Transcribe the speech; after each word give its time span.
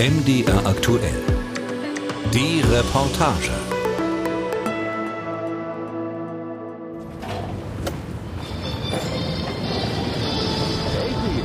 MDR 0.00 0.64
aktuell. 0.64 1.20
Die 2.32 2.62
Reportage. 2.72 3.50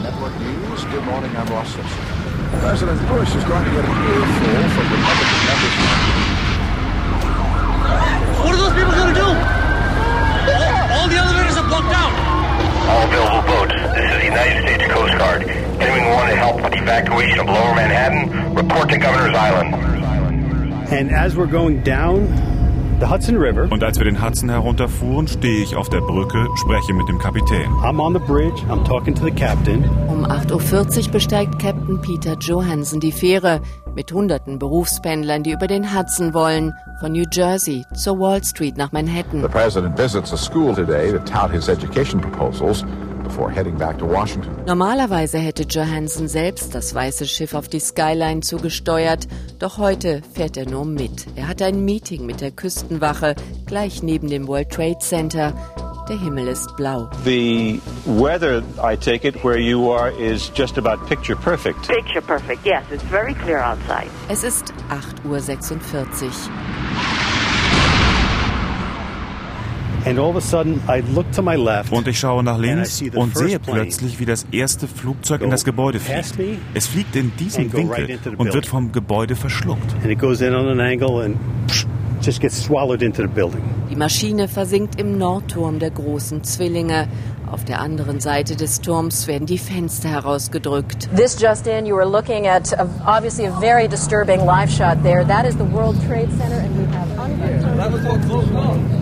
Network 0.01 0.39
News. 0.39 0.85
Good 0.85 1.03
morning, 1.03 1.35
I'm 1.35 1.47
Ross. 1.47 1.75
President 2.61 3.05
Bush 3.09 3.35
is 3.35 3.43
going 3.43 3.65
to 3.65 3.71
get 3.71 3.83
an 3.83 3.91
earful 3.91 4.71
from. 4.71 4.87
What 8.39 8.53
are 8.53 8.61
those 8.63 8.71
people 8.71 8.93
going 8.93 9.13
to 9.13 9.19
do? 9.19 9.29
All, 10.55 10.71
all 10.95 11.07
the 11.09 11.17
elevators 11.17 11.57
are 11.57 11.67
blocked 11.67 11.91
out. 11.91 12.13
All 12.87 13.03
available 13.03 13.43
boats. 13.51 13.75
This 13.95 14.05
is 14.13 14.17
the 14.17 14.25
United 14.31 14.61
States 14.61 14.93
Coast 14.93 15.17
Guard. 15.17 15.64
Anyone 15.79 16.09
want 16.13 16.29
to 16.29 16.35
help 16.37 16.55
with 16.61 16.71
the 16.71 16.79
evacuation 16.81 17.39
of 17.39 17.47
Lower 17.47 17.75
Manhattan? 17.75 18.55
Report 18.55 18.89
to 18.89 18.97
Governor's 18.97 19.35
Island. 19.35 19.73
And 20.91 21.11
as 21.11 21.35
we're 21.35 21.47
going 21.51 21.81
down 21.83 22.27
the 22.99 23.07
Hudson 23.07 23.37
River, 23.37 23.67
Und 23.69 23.83
als 23.83 23.97
wir 23.97 24.05
den 24.05 24.23
Hudson 24.23 24.49
herunterfuhren, 24.49 25.27
stehe 25.27 25.63
ich 25.63 25.75
auf 25.75 25.89
der 25.89 25.99
Brücke, 25.99 26.47
spreche 26.55 26.93
mit 26.93 27.07
dem 27.09 27.19
Kapitän. 27.19 27.69
I'm 27.83 27.99
on 27.99 28.13
the 28.13 28.19
bridge, 28.19 28.61
I'm 28.69 28.85
talking 28.85 29.13
to 29.15 29.25
the 29.25 29.31
captain. 29.31 29.83
Um 30.07 30.25
8.40 30.25 31.07
Uhr 31.07 31.11
besteigt 31.11 31.59
Captain 31.59 31.99
Peter 32.01 32.37
Johansen 32.39 32.99
die 33.01 33.11
Fähre 33.11 33.59
mit 33.95 34.11
hunderten 34.13 34.59
Berufspendlern, 34.59 35.43
die 35.43 35.51
über 35.51 35.67
den 35.67 35.93
Hudson 35.97 36.33
wollen, 36.33 36.73
von 37.01 37.11
New 37.11 37.25
Jersey 37.31 37.83
zur 37.93 38.17
Wall 38.19 38.41
Street 38.43 38.77
nach 38.77 38.91
Manhattan. 38.93 39.41
The 39.41 39.49
president 39.49 39.97
visits 39.97 40.31
a 40.31 40.37
school 40.37 40.73
today 40.73 41.11
to 41.11 41.19
tout 41.19 41.51
his 41.51 41.67
education 41.67 42.21
proposals 42.21 42.85
before 43.25 43.51
heading 43.51 43.77
back 43.77 43.97
to 43.97 44.05
Washington. 44.05 44.51
Normalerweise 44.65 45.37
hätte 45.37 45.63
Johansen 45.63 46.27
selbst 46.27 46.73
das 46.73 46.93
weiße 46.93 47.25
Schiff 47.25 47.53
auf 47.53 47.67
die 47.67 47.79
Skyline 47.79 48.41
zugesteuert, 48.41 49.27
doch 49.59 49.77
heute 49.77 50.21
fährt 50.33 50.57
er 50.57 50.69
nur 50.69 50.85
mit. 50.85 51.25
Er 51.35 51.47
hat 51.47 51.61
ein 51.61 51.83
Meeting 51.83 52.25
mit 52.25 52.41
der 52.41 52.51
Küstenwache 52.51 53.35
gleich 53.65 54.03
neben 54.03 54.29
dem 54.29 54.47
World 54.47 54.69
Trade 54.69 54.99
Center. 54.99 55.53
Der 56.07 56.19
Himmel 56.19 56.47
ist 56.47 56.75
blau. 56.75 57.09
The 57.23 57.81
weather, 58.05 58.61
I 58.77 58.95
take 58.95 59.27
it, 59.27 59.43
where 59.43 59.57
you 59.57 59.91
are 59.91 60.11
is 60.11 60.51
just 60.55 60.77
about 60.77 61.03
picture 61.07 61.35
perfect. 61.35 61.87
Picture 61.87 62.21
perfect, 62.21 62.63
yes. 62.63 62.83
It's 62.91 63.03
very 63.05 63.33
clear 63.33 63.59
outside. 63.59 64.07
Es 64.29 64.43
ist 64.43 64.71
8.46 64.91 65.25
Uhr. 65.25 65.45
And 65.47 65.57
all 65.57 65.57
of 65.57 65.63
a 65.63 65.63
sudden, 65.65 65.65
I 65.65 65.93
look 69.17 69.43
to 69.45 69.53
my 69.55 69.91
left. 69.91 69.94
Und 71.91 72.07
ich 72.07 72.19
schaue 72.19 72.43
nach 72.43 72.57
links 72.59 73.01
und 73.15 73.35
sehe 73.35 73.59
plötzlich, 73.59 74.19
wie 74.19 74.25
das 74.25 74.45
erste 74.51 74.87
Flugzeug 74.87 75.41
in 75.41 75.49
das 75.49 75.65
Gebäude 75.65 75.99
fliegt. 75.99 76.37
me 76.37 76.57
Es 76.73 76.85
fliegt 76.87 77.15
in 77.15 77.31
diesem 77.37 77.63
and 77.63 77.71
go 77.73 77.79
right 77.81 78.07
Winkel 78.07 78.09
into 78.15 78.29
the 78.29 78.35
und 78.35 78.45
wird 78.45 78.53
building. 78.53 78.69
vom 78.69 78.91
Gebäude 78.91 79.35
verschluckt. 79.35 79.93
And 80.03 80.11
it 80.11 80.19
goes 80.19 80.41
in 80.41 80.53
on 80.53 80.67
an 80.67 80.79
angle 80.79 81.23
and 81.23 81.37
psh, 81.67 81.85
just 82.21 82.39
gets 82.39 82.63
swallowed 82.63 83.01
into 83.01 83.23
the 83.23 83.27
building. 83.27 83.61
Die 83.89 83.95
Maschine 83.95 84.47
versinkt 84.47 84.99
im 84.99 85.17
Nordturm 85.17 85.79
der 85.79 85.89
großen 85.91 86.43
Zwillinge. 86.43 87.07
Auf 87.51 87.63
der 87.63 87.79
anderen 87.79 88.19
Seite 88.19 88.55
des 88.55 88.81
Turms 88.81 89.27
werden 89.27 89.45
die 89.45 89.59
Fenster 89.59 90.09
herausgedrückt. 90.09 91.09
This 91.15 91.39
just 91.39 91.67
in, 91.67 91.85
you 91.85 91.95
were 91.95 92.05
looking 92.07 92.47
at 92.47 92.73
a, 92.73 92.87
obviously 93.05 93.47
a 93.47 93.59
very 93.59 93.87
disturbing 93.87 94.43
live 94.45 94.69
shot 94.69 95.01
there. 95.03 95.23
That 95.25 95.45
is 95.47 95.55
the 95.55 95.63
World 95.63 95.95
Trade 96.07 96.29
Center, 96.37 96.59
and 96.59 96.75
we 96.77 96.85
have 96.95 97.05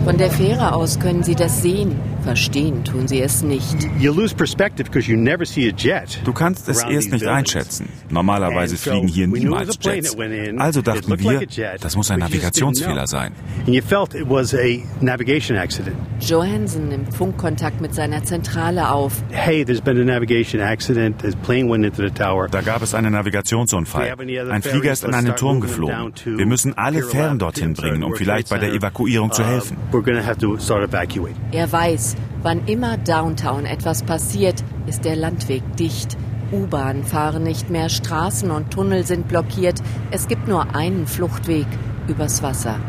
Von 0.04 0.18
der 0.18 0.30
Fähre 0.30 0.74
aus 0.74 1.00
können 1.00 1.22
sie 1.22 1.34
das 1.34 1.62
sehen. 1.62 1.98
Verstehen 2.22 2.84
tun 2.84 3.08
sie 3.08 3.20
es 3.20 3.42
nicht. 3.42 3.88
You 3.98 4.12
lose 4.12 4.34
perspective 4.34 4.90
because 4.90 5.10
you 5.10 5.16
never 5.16 5.46
see 5.46 5.68
a 5.68 5.72
jet. 5.74 6.20
Du 6.24 6.32
kannst 6.32 6.68
es 6.68 6.82
erst 6.82 7.10
nicht 7.10 7.26
einschätzen. 7.26 7.88
Normalerweise 8.10 8.76
fliegen 8.76 9.08
hier 9.08 9.26
we 9.30 9.40
knew 9.40 9.54
it 9.58 9.68
was 9.68 9.78
niemals 9.78 10.14
Jets. 10.16 10.60
Also 10.60 10.82
dachten 10.82 11.18
wir, 11.18 11.46
das 11.80 11.96
muss 11.96 12.10
ein 12.10 12.18
Navigationsfehler 12.20 13.06
sein. 13.06 13.32
And 13.66 13.74
you 13.74 13.82
felt 13.82 14.14
it 14.14 14.28
was 14.28 14.54
a 14.54 14.78
navigation 15.00 15.56
accident. 15.56 15.96
Johansen 16.20 16.88
nimmt 16.88 17.14
Funkkontakt 17.14 17.80
mit 17.80 17.94
seiner 17.94 18.22
Zentrale 18.24 18.90
auf. 18.90 19.22
Hey, 19.30 19.64
there's 19.64 19.80
been 19.80 19.98
a 19.98 20.04
navigation 20.04 20.60
accident. 20.60 21.24
A 21.24 21.30
plane 21.44 21.70
went 21.70 21.84
into 21.84 22.02
the 22.02 22.10
tower. 22.10 22.48
Da 22.48 22.60
gab 22.60 22.82
es 22.82 22.94
einen 22.94 23.12
Navigationsunfall. 23.12 24.14
Ein 24.50 24.62
Flieger 24.62 24.92
ist 24.92 25.04
in 25.04 25.14
einen 25.14 25.34
Turm 25.36 25.60
geflogen. 25.60 26.12
Wir 26.24 26.46
müssen 26.46 26.76
alle 26.76 27.02
Fähren 27.02 27.38
dorthin 27.38 27.72
bringen, 27.72 28.02
um 28.02 28.14
vielleicht 28.14 28.50
bei 28.50 28.58
der 28.58 28.72
Evakuierung 28.72 29.32
zu 29.32 29.46
helfen. 29.46 29.76
We're 29.94 30.02
to 30.02 30.26
have 30.26 30.38
to 30.38 30.58
start 30.58 30.82
evacuating. 30.82 31.36
Er 31.52 31.70
weiß, 31.70 32.16
wann 32.42 32.66
immer 32.66 32.96
downtown 32.96 33.64
etwas 33.64 34.02
passiert, 34.02 34.64
ist 34.88 35.04
der 35.04 35.14
Landweg 35.14 35.62
dicht. 35.76 36.16
U-Bahnen 36.50 37.04
fahren 37.04 37.44
nicht 37.44 37.70
mehr, 37.70 37.88
Straßen 37.88 38.50
und 38.50 38.72
Tunnel 38.72 39.06
sind 39.06 39.28
blockiert. 39.28 39.80
Es 40.10 40.26
gibt 40.26 40.48
nur 40.48 40.74
einen 40.74 41.06
Fluchtweg 41.06 41.68
übers 42.08 42.42
Wasser. 42.42 42.80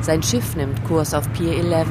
Sein 0.00 0.22
Schiff 0.22 0.56
nimmt 0.56 0.82
Kurs 0.84 1.12
auf 1.12 1.30
Pier 1.34 1.52
11. 1.52 1.88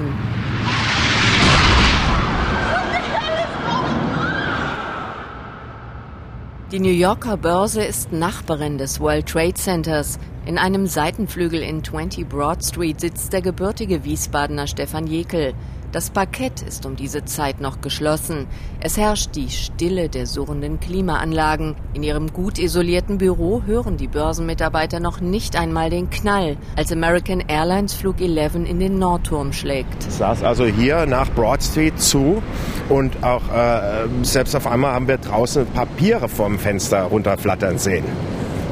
Die 6.74 6.80
New 6.80 6.90
Yorker 6.90 7.38
Börse 7.38 7.84
ist 7.84 8.12
Nachbarin 8.12 8.80
des 8.80 9.00
World 9.00 9.28
Trade 9.28 9.54
Centers. 9.54 10.18
In 10.48 10.58
einem 10.58 10.88
Seitenflügel 10.88 11.62
in 11.62 11.84
20 11.84 12.28
Broad 12.28 12.66
Street 12.66 13.00
sitzt 13.00 13.32
der 13.32 13.44
gebürtige 13.44 14.04
Wiesbadener 14.04 14.66
Stefan 14.66 15.06
Jekel. 15.06 15.54
Das 15.94 16.10
Parkett 16.10 16.64
ist 16.64 16.88
um 16.88 16.96
diese 16.96 17.24
Zeit 17.24 17.62
noch 17.62 17.80
geschlossen. 17.80 18.48
Es 18.82 18.98
herrscht 18.98 19.36
die 19.36 19.52
Stille 19.52 20.10
der 20.10 20.26
surrenden 20.26 20.80
Klimaanlagen. 20.80 21.76
In 21.94 22.02
ihrem 22.02 22.34
gut 22.34 22.58
isolierten 22.58 23.20
Büro 23.20 23.62
hören 23.68 23.96
die 23.98 24.08
Börsenmitarbeiter 24.08 25.00
noch 25.00 25.22
nicht 25.22 25.56
einmal 25.56 25.92
den 25.92 26.10
Knall, 26.10 26.58
als 26.76 26.92
American 26.92 27.42
Airlines 27.48 27.94
Flug 27.94 28.22
11 28.22 28.56
in 28.56 28.80
den 28.80 28.98
Nordturm 28.98 29.54
schlägt. 29.54 30.02
saß 30.12 30.42
also 30.42 30.66
hier 30.66 31.06
nach 31.06 31.30
Broad 31.30 31.62
Street 31.62 32.02
zu 32.02 32.42
und 32.90 33.24
auch 33.24 33.44
äh, 33.54 34.08
selbst 34.24 34.56
auf 34.56 34.66
einmal 34.66 34.94
haben 34.94 35.08
wir 35.08 35.20
draußen 35.20 35.68
Papiere 35.68 36.28
vom 36.28 36.58
Fenster 36.58 37.04
runterflattern 37.04 37.78
sehen. 37.78 38.06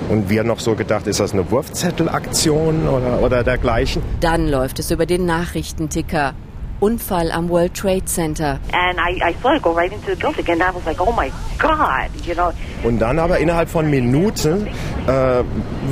Und 0.09 0.27
wir 0.31 0.43
noch 0.43 0.59
so 0.59 0.73
gedacht, 0.73 1.05
ist 1.05 1.19
das 1.19 1.33
eine 1.33 1.51
Wurfzettelaktion 1.51 2.87
oder, 2.87 3.21
oder 3.21 3.43
dergleichen? 3.43 4.01
Dann 4.21 4.47
läuft 4.47 4.79
es 4.79 4.89
über 4.89 5.05
den 5.05 5.27
Nachrichtenticker. 5.27 6.33
Unfall 6.81 7.31
am 7.31 7.47
World 7.47 7.73
Trade 7.75 8.07
Center. 8.07 8.59
And 8.73 8.99
I, 8.99 9.29
I 9.29 9.35
saw 9.41 9.55
it 9.55 9.61
go 9.61 9.71
right 9.71 9.91
into 9.91 10.09
the 10.09 10.15
building, 10.15 10.49
and 10.49 10.61
I 10.61 10.71
was 10.71 10.83
like, 10.85 10.99
oh 10.99 11.11
my 11.11 11.31
God, 11.59 12.09
you 12.25 12.33
know. 12.33 12.51
Und 12.83 12.99
dann 12.99 13.19
aber 13.19 13.37
innerhalb 13.37 13.69
von 13.69 13.89
Minuten 13.89 14.67
äh, 15.07 15.43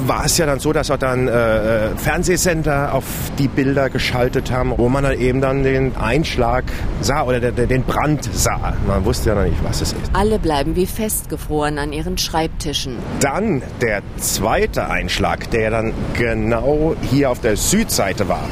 war 0.07 0.25
es 0.25 0.37
ja 0.39 0.47
dann 0.47 0.59
so, 0.59 0.73
dass 0.73 0.89
wir 0.89 0.97
dann 0.97 1.27
äh, 1.27 1.89
Fernsehsender 1.95 2.93
auf 2.93 3.05
die 3.37 3.47
Bilder 3.47 3.91
geschaltet 3.91 4.51
haben, 4.51 4.73
wo 4.75 4.89
man 4.89 5.03
dann 5.03 5.19
eben 5.19 5.41
dann 5.41 5.63
den 5.63 5.95
Einschlag 5.95 6.63
sah 7.01 7.23
oder 7.23 7.39
der, 7.39 7.51
der, 7.51 7.67
den 7.67 7.83
Brand 7.83 8.27
sah. 8.33 8.73
Man 8.87 9.05
wusste 9.05 9.29
ja 9.29 9.35
noch 9.35 9.43
nicht, 9.43 9.63
was 9.63 9.81
es 9.81 9.93
ist. 9.93 10.11
Alle 10.13 10.39
bleiben 10.39 10.75
wie 10.75 10.87
festgefroren 10.87 11.77
an 11.77 11.93
ihren 11.93 12.17
Schreibtischen. 12.17 12.97
Dann 13.19 13.61
der 13.81 14.01
zweite 14.17 14.89
Einschlag, 14.89 15.51
der 15.51 15.69
dann 15.69 15.93
genau 16.17 16.95
hier 17.01 17.29
auf 17.29 17.41
der 17.41 17.57
Südseite 17.57 18.27
war. 18.27 18.43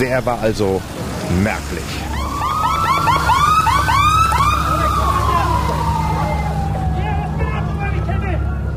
Der 0.00 0.24
war 0.24 0.40
also 0.40 0.80
merklich. 1.42 1.84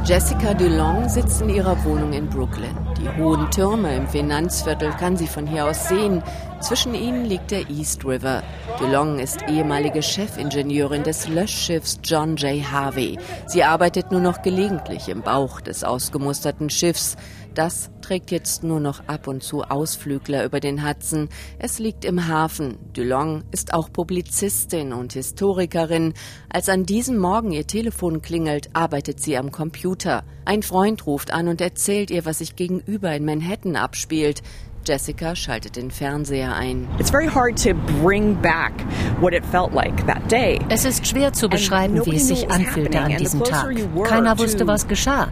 Jessica 0.06 0.53
DeLong 0.53 1.08
sitzt 1.08 1.41
in 1.41 1.50
ihrer 1.50 1.81
Wohnung 1.86 2.12
in 2.12 2.28
Brooklyn. 2.30 2.75
Die 2.97 3.09
hohen 3.18 3.50
Türme 3.52 3.96
im 3.96 4.06
Finanzviertel 4.08 4.91
kann 4.91 5.16
sie 5.16 5.28
von 5.28 5.47
hier 5.47 5.66
aus 5.66 5.88
sehen. 5.88 6.22
Zwischen 6.59 6.94
ihnen 6.94 7.24
liegt 7.24 7.52
der 7.52 7.69
East 7.69 8.03
River. 8.03 8.44
DeLong 8.81 9.20
ist 9.20 9.44
ehemalige 9.47 10.03
Chefingenieurin 10.03 11.03
des 11.03 11.30
Löschschiffs 11.30 12.00
John 12.03 12.35
J. 12.35 12.70
Harvey. 12.70 13.18
Sie 13.47 13.64
arbeitet 13.64 14.12
nur 14.12 14.20
noch 14.20 14.41
gelegentlich 14.41 15.08
im 15.08 15.22
Bauch 15.22 15.61
des 15.61 15.85
ausgemusterten 15.85 16.70
Schiffs. 16.70 17.16
Das 17.53 17.91
trägt 18.02 18.32
jetzt 18.32 18.64
nur 18.64 18.79
noch 18.79 19.08
ab 19.08 19.28
und 19.28 19.44
zu 19.44 19.61
Ausflügler 19.61 20.44
über 20.44 20.59
den 20.59 20.88
Hudson. 20.88 21.29
Es 21.59 21.78
liegt 21.78 22.03
im 22.03 22.28
Hafen. 22.28 22.79
Dulong 22.94 23.44
ist 23.52 23.76
auch 23.76 23.94
Publizistin 23.94 24.91
und 24.91 25.14
Historikerin. 25.14 26.16
Als 26.50 26.67
an 26.67 26.85
diesem 26.85 27.17
Morgen 27.17 27.52
ihr 27.52 27.67
Telefon 27.67 28.23
klingelt, 28.23 28.72
arbeitet 28.73 29.20
sie 29.20 29.38
am 29.38 29.52
Computer. 29.52 30.23
Ein 30.46 30.64
Freund 30.64 31.05
ruft 31.05 31.32
an 31.32 31.47
und 31.47 31.61
erzählt 31.61 32.09
ihr, 32.09 32.26
was 32.26 32.40
sich 32.40 32.55
gegenüber 32.55 33.16
in 33.16 33.23
Manhattan 33.23 33.76
abspielt. 33.76 34.41
Jessica 34.85 35.35
schaltet 35.35 35.76
den 35.76 35.91
Fernseher 35.91 36.53
ein. 36.56 36.88
It's 37.00 37.09
very 37.09 37.28
hard 37.28 37.62
to 37.64 37.74
bring 38.02 38.35
back 38.41 38.74
what 39.22 39.34
it 39.34 39.44
felt 39.46 39.74
like 39.74 40.06
that 40.08 40.30
day. 40.30 40.59
Es 40.70 40.85
ist 40.85 41.08
schwer 41.08 41.34
zu 41.34 41.47
beschreiben, 41.47 42.06
wie 42.06 42.16
es 42.16 42.28
sich 42.28 42.50
anfühlte 42.52 43.00
an 43.00 43.18
diesem 43.18 43.44
Tag. 43.44 43.74
Keiner 44.06 44.38
wusste, 44.38 44.68
was 44.68 44.88
geschah. 44.88 45.30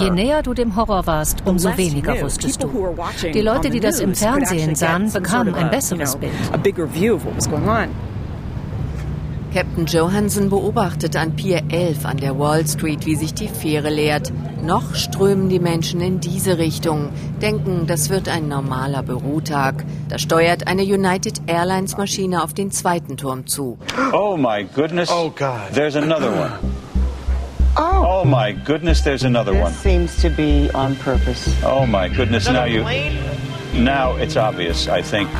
Je 0.00 0.10
näher 0.10 0.42
du 0.42 0.54
dem 0.54 0.76
Horror 0.76 1.06
warst, 1.06 1.42
umso 1.46 1.76
weniger 1.76 2.20
wusstest 2.22 2.62
du. 2.62 2.96
Die 3.32 3.40
Leute, 3.40 3.70
die 3.70 3.80
das 3.80 4.00
im 4.00 4.14
Fernsehen 4.14 4.74
sahen, 4.74 5.12
bekamen 5.12 5.54
ein 5.54 5.70
besseres 5.70 6.16
Bild. 6.16 6.32
Captain 9.56 9.86
Johansson 9.86 10.50
beobachtet 10.50 11.16
an 11.16 11.34
Pier 11.34 11.62
11 11.70 12.04
an 12.04 12.18
der 12.18 12.38
Wall 12.38 12.66
Street, 12.66 13.06
wie 13.06 13.16
sich 13.16 13.32
die 13.32 13.48
Fähre 13.48 13.88
leert. 13.88 14.30
Noch 14.62 14.94
strömen 14.94 15.48
die 15.48 15.60
Menschen 15.60 16.02
in 16.02 16.20
diese 16.20 16.58
Richtung, 16.58 17.08
denken, 17.40 17.86
das 17.86 18.10
wird 18.10 18.28
ein 18.28 18.48
normaler 18.48 19.02
Bürotag. 19.02 19.86
Da 20.10 20.18
steuert 20.18 20.66
eine 20.66 20.82
United 20.82 21.40
Airlines 21.46 21.96
Maschine 21.96 22.44
auf 22.44 22.52
den 22.52 22.70
zweiten 22.70 23.16
Turm 23.16 23.46
zu. 23.46 23.78
Oh 24.12 24.36
my 24.36 24.66
goodness. 24.74 25.08
Oh 25.10 25.30
God. 25.30 25.72
There's 25.72 25.96
another 25.96 26.28
one. 26.32 26.52
Oh. 27.78 28.22
Oh 28.22 28.24
my 28.26 28.52
goodness, 28.52 29.02
there's 29.02 29.24
another 29.24 29.52
this 29.52 29.62
one. 29.62 29.72
seems 29.72 30.20
to 30.20 30.28
be 30.28 30.68
on 30.74 30.96
purpose. 30.96 31.50
Oh 31.64 31.86
my 31.86 32.10
goodness, 32.10 32.46
now 32.46 32.66
you 32.66 32.84
now 33.84 34.16
it's 34.16 34.36
obvious, 34.36 34.88
I 34.88 35.02
think, 35.02 35.30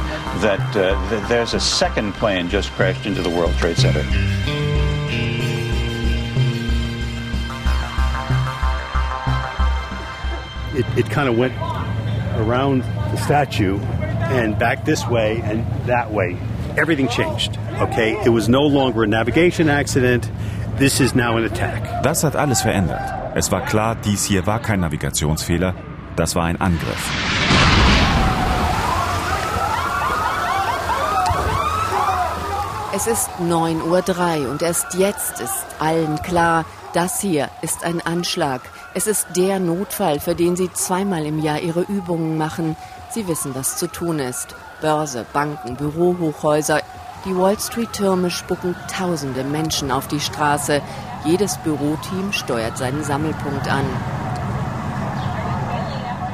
that 0.40 0.60
uh, 0.76 0.94
th 1.10 1.28
there's 1.28 1.54
a 1.54 1.60
second 1.60 2.14
plane 2.14 2.48
just 2.48 2.70
crashed 2.72 3.06
into 3.06 3.22
the 3.22 3.30
World 3.30 3.54
Trade 3.58 3.76
Center. 3.76 4.04
It, 10.74 10.86
it 10.98 11.10
kind 11.10 11.28
of 11.28 11.38
went 11.38 11.54
around 12.36 12.82
the 13.12 13.16
statue 13.16 13.78
and 13.78 14.58
back 14.58 14.84
this 14.84 15.06
way 15.06 15.40
and 15.42 15.64
that 15.86 16.12
way. 16.12 16.36
Everything 16.76 17.08
changed. 17.08 17.58
Okay, 17.80 18.20
it 18.24 18.30
was 18.30 18.48
no 18.48 18.62
longer 18.62 19.02
a 19.02 19.06
navigation 19.06 19.68
accident. 19.70 20.30
This 20.76 21.00
is 21.00 21.14
now 21.14 21.36
an 21.38 21.44
attack. 21.44 22.02
Das 22.02 22.22
hat 22.22 22.36
alles 22.36 22.60
verändert. 22.60 23.34
Es 23.34 23.50
war 23.50 23.62
klar, 23.62 23.94
dies 23.96 24.24
hier 24.24 24.46
war 24.46 24.60
kein 24.60 24.80
Navigationsfehler, 24.80 25.74
das 26.16 26.34
war 26.34 26.44
ein 26.44 26.60
Angriff. 26.60 27.35
Es 32.96 33.06
ist 33.06 33.28
9.03 33.42 34.44
Uhr 34.44 34.50
und 34.50 34.62
erst 34.62 34.94
jetzt 34.94 35.38
ist 35.42 35.66
allen 35.78 36.22
klar, 36.22 36.64
das 36.94 37.20
hier 37.20 37.50
ist 37.60 37.84
ein 37.84 38.00
Anschlag. 38.00 38.62
Es 38.94 39.06
ist 39.06 39.26
der 39.36 39.58
Notfall, 39.60 40.18
für 40.18 40.34
den 40.34 40.56
sie 40.56 40.72
zweimal 40.72 41.26
im 41.26 41.38
Jahr 41.38 41.60
ihre 41.60 41.82
Übungen 41.82 42.38
machen. 42.38 42.74
Sie 43.10 43.28
wissen, 43.28 43.54
was 43.54 43.76
zu 43.76 43.86
tun 43.86 44.18
ist. 44.18 44.54
Börse, 44.80 45.26
Banken, 45.34 45.76
Bürohochhäuser, 45.76 46.80
die 47.26 47.36
Wall 47.36 47.58
Street-Türme 47.60 48.30
spucken 48.30 48.74
tausende 48.90 49.44
Menschen 49.44 49.90
auf 49.90 50.08
die 50.08 50.20
Straße. 50.20 50.80
Jedes 51.26 51.58
Büroteam 51.58 52.32
steuert 52.32 52.78
seinen 52.78 53.04
Sammelpunkt 53.04 53.70
an. 53.70 53.84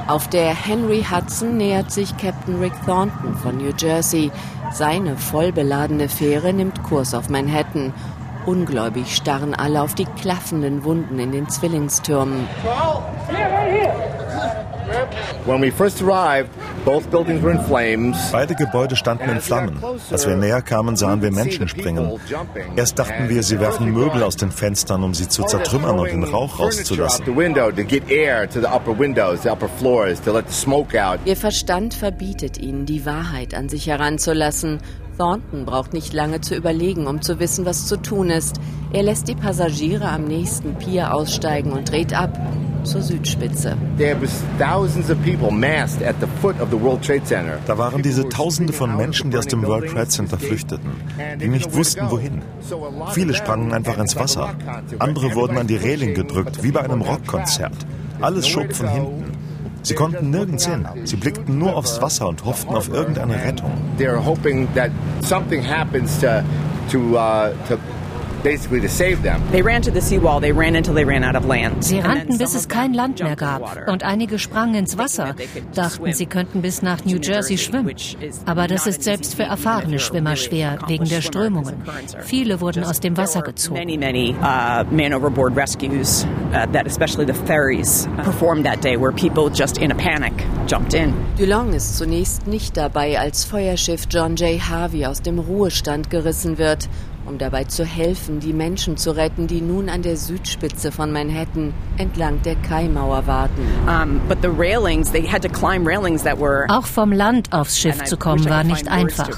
Auf 0.07 0.29
der 0.29 0.55
Henry 0.55 1.05
Hudson 1.11 1.57
nähert 1.57 1.91
sich 1.91 2.17
Captain 2.19 2.61
Rick 2.61 2.75
Thornton 2.85 3.35
von 3.37 3.57
New 3.57 3.73
Jersey. 3.77 4.31
Seine 4.73 5.17
vollbeladene 5.17 6.09
Fähre 6.09 6.53
nimmt 6.53 6.83
Kurs 6.83 7.15
auf 7.15 7.29
Manhattan. 7.29 7.93
Ungläubig 8.47 9.15
starren 9.15 9.55
alle 9.55 9.83
auf 9.83 9.95
die 9.95 10.07
klaffenden 10.07 10.83
Wunden 10.85 11.19
in 11.19 11.31
den 11.31 11.49
Zwillingstürmen. 11.49 12.49
Beide 18.33 18.55
Gebäude 18.55 18.97
standen 18.97 19.29
in 19.29 19.41
Flammen. 19.41 19.79
Als 20.11 20.27
wir 20.27 20.37
näher 20.37 20.63
kamen, 20.63 20.97
sahen 20.97 21.23
wir 21.23 21.31
Menschen 21.31 21.69
springen. 21.69 22.21
Erst 22.77 22.99
dachten 22.99 23.29
wir, 23.29 23.43
sie 23.43 23.61
werfen 23.61 23.93
Möbel 23.93 24.23
aus 24.23 24.37
den 24.37 24.51
Fenstern, 24.51 25.03
um 25.03 25.15
sie 25.15 25.29
zu 25.29 25.45
zertrümmern 25.45 25.99
und 25.99 26.11
den 26.11 26.25
Rauch 26.25 26.59
rauszulassen. 26.59 27.25
Ihr 31.25 31.37
Verstand 31.37 31.95
verbietet 31.95 32.59
ihnen, 32.59 32.87
die 32.87 33.07
Wahrheit 33.07 33.55
an 33.55 33.69
sich 33.69 33.87
heranzulassen. 33.87 34.81
Thornton 35.19 35.67
braucht 35.67 35.93
nicht 35.93 36.13
lange 36.13 36.41
zu 36.41 36.55
überlegen, 36.55 37.07
um 37.07 37.23
zu 37.23 37.39
wissen, 37.39 37.67
was 37.67 37.87
zu 37.87 37.97
tun 37.97 38.31
ist. 38.31 38.57
Er 38.93 39.03
lässt 39.03 39.29
die 39.29 39.35
Passagiere 39.35 40.09
am 40.09 40.25
nächsten 40.25 40.75
Pier 40.77 41.15
aussteigen 41.15 41.73
und 41.73 41.91
dreht 41.91 42.15
ab 42.15 42.39
zur 42.85 43.03
Südspitze. 43.03 43.77
Da 47.67 47.79
waren 47.79 48.03
diese 48.03 48.29
Tausende 48.29 48.73
von 48.73 48.97
Menschen, 48.97 49.31
die 49.31 49.37
aus 49.37 49.47
dem 49.47 49.63
World 49.67 49.91
Trade 49.91 50.09
Center 50.09 50.39
flüchteten, 50.39 50.91
die 51.41 51.49
nicht 51.49 51.75
wussten, 51.75 52.11
wohin. 52.11 52.43
Viele 53.13 53.35
sprangen 53.35 53.73
einfach 53.73 53.99
ins 53.99 54.17
Wasser. 54.17 54.55
Andere 54.99 55.35
wurden 55.35 55.59
an 55.59 55.67
die 55.67 55.77
Reling 55.77 56.15
gedrückt, 56.15 56.63
wie 56.63 56.73
bei 56.73 56.81
einem 56.83 57.03
Rockkonzert. 57.03 57.77
Alles 58.21 58.49
schob 58.49 58.73
von 58.73 58.89
hinten. 58.89 59.25
Sie 59.85 59.95
konnten 59.95 60.31
nirgends 60.31 60.67
hin. 60.67 60.87
Sie 61.05 61.17
blickten 61.17 61.59
nur 61.59 61.77
aufs 61.77 62.01
Wasser 62.01 62.29
und 62.29 62.45
hofften 62.45 62.75
auf 62.75 62.89
irgendeine 62.89 63.35
Rettung. 63.35 63.73
They're 63.99 64.25
hoping 64.25 64.69
that 64.75 64.91
something 65.23 65.61
happens 65.63 66.21
to 66.21 66.45
to 66.91 66.99
uh, 67.17 67.53
to 67.69 67.79
basically 68.43 68.81
to 68.81 68.89
save 68.89 69.23
them. 69.23 69.41
They 69.51 69.63
ran 69.63 69.83
to 69.83 69.91
the 69.91 70.01
seawall. 70.01 70.41
They 70.41 70.53
ran 70.53 70.77
until 70.77 70.95
they 70.95 71.05
ran 71.05 71.25
out 71.25 71.37
of 71.37 71.47
land. 71.47 71.85
Sie 71.85 72.01
rannten, 72.01 72.39
bis 72.39 72.55
es 72.55 72.69
kein 72.69 72.95
Land 72.95 73.23
mehr 73.23 73.37
gab. 73.37 73.89
Und 73.89 74.03
einige 74.03 74.39
sprangen 74.39 74.75
ins 74.75 74.99
Wasser, 74.99 75.35
dachten, 75.75 76.13
sie 76.13 76.27
könnten 76.27 76.63
bis 76.63 76.83
nach 76.83 77.05
New 77.05 77.19
Jersey 77.19 77.59
schwimmen. 77.59 77.95
Aber 78.47 78.67
das 78.67 78.87
ist 78.87 79.03
selbst 79.03 79.35
für 79.35 79.45
erfahrene 79.45 79.99
Schwimmer 79.99 80.37
schwer, 80.37 80.79
wegen 80.87 81.05
der 81.05 81.21
Strömungen. 81.21 81.83
Viele 82.25 82.61
wurden 82.61 82.85
aus 82.85 83.01
dem 83.01 83.17
Wasser 83.17 83.43
gezogen. 83.43 83.79
Many, 83.79 83.97
many 83.97 84.35
uh, 84.41 84.85
man-overboard 84.91 85.57
rescues 85.57 86.25
uh, 86.53 86.67
that 86.73 86.87
especially 86.87 87.27
the 87.27 87.39
ferries 87.47 88.09
performed 88.25 88.65
that 88.65 88.83
day, 88.83 88.97
where 88.97 89.13
people 89.13 89.51
just 89.51 89.79
in 89.79 89.91
a 89.93 89.95
panic 89.95 90.33
jumped 90.67 90.95
in. 90.95 91.15
Dulong 91.39 91.73
ist 91.73 91.97
zunächst 91.97 92.47
nicht 92.47 92.77
dabei, 92.77 93.19
als 93.19 93.45
Feuerschiff 93.45 94.07
John 94.11 94.37
J. 94.37 94.61
Harvey 94.61 95.07
aus 95.07 95.23
dem 95.23 95.39
Ruhestand 95.39 96.11
gerissen 96.11 96.59
wird 96.59 96.89
um 97.27 97.39
dabei 97.39 97.65
zu 97.65 97.85
helfen, 97.85 98.41
die 98.41 98.53
Menschen 98.53 98.97
zu 98.97 99.13
retten, 99.13 99.47
die 99.47 99.61
nun 99.61 99.89
an 99.89 100.03
der 100.03 100.17
Südspitze 100.17 100.93
von 100.93 101.13
Manhattan 101.13 101.73
entlang 101.97 102.43
der 102.43 102.57
Kaimauer 102.57 103.27
warten. 103.27 103.63
Auch 106.69 106.87
vom 106.87 107.13
Land 107.13 107.53
aufs 107.53 107.79
Schiff 107.79 108.05
zu 108.05 108.17
kommen 108.17 108.49
war 108.49 108.65
nicht 108.65 108.89
einfach. 108.89 109.31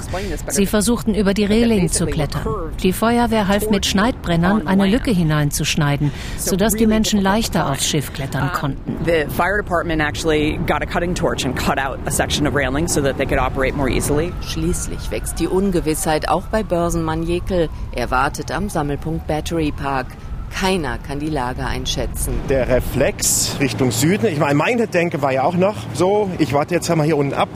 Sie 0.49 0.65
versuchten 0.65 1.13
über 1.13 1.33
die 1.33 1.45
Reling 1.45 1.89
zu 1.89 2.05
klettern. 2.05 2.43
Die 2.81 2.93
Feuerwehr 2.93 3.47
half 3.47 3.69
mit 3.69 3.85
Schneidbrennern 3.85 4.67
eine 4.67 4.87
Lücke 4.87 5.11
hineinzuschneiden, 5.11 6.11
sodass 6.37 6.73
die 6.73 6.87
Menschen 6.87 7.21
leichter 7.21 7.69
aufs 7.69 7.87
Schiff 7.87 8.13
klettern 8.13 8.51
konnten. 8.53 8.97
The 9.05 9.25
fire 9.29 9.57
department 9.57 10.01
actually 10.01 10.59
got 10.65 10.81
a 10.81 10.85
cutting 10.85 11.13
torch 11.13 11.45
and 11.45 11.55
cut 11.55 11.77
out 11.77 11.99
a 12.05 12.11
section 12.11 12.47
of 12.47 12.55
railing 12.55 12.87
so 12.87 13.01
that 13.01 13.17
they 13.17 13.25
could 13.25 13.39
operate 13.39 13.75
more 13.75 13.89
easily. 13.89 14.31
Schließlich 14.41 15.11
wächst 15.11 15.39
die 15.39 15.47
Ungewissheit 15.47 16.27
auch 16.29 16.43
bei 16.47 16.63
Börsenmann 16.63 17.23
Jekyll. 17.23 17.69
Er 17.93 18.11
wartet 18.11 18.51
am 18.51 18.69
Sammelpunkt 18.69 19.27
Battery 19.27 19.71
Park. 19.71 20.07
Keiner 20.53 20.97
kann 20.97 21.19
die 21.19 21.29
Lage 21.29 21.65
einschätzen. 21.65 22.33
Der 22.49 22.67
Reflex 22.67 23.57
Richtung 23.59 23.91
Süden. 23.91 24.27
Ich 24.27 24.39
meine, 24.39 24.55
meine 24.55 24.87
Denke 24.87 25.21
war 25.21 25.31
ja 25.31 25.43
auch 25.43 25.55
noch 25.55 25.75
so, 25.93 26.29
ich 26.39 26.53
warte 26.53 26.75
jetzt 26.75 26.89
einmal 26.89 27.05
hier 27.05 27.17
unten 27.17 27.33
ab 27.33 27.49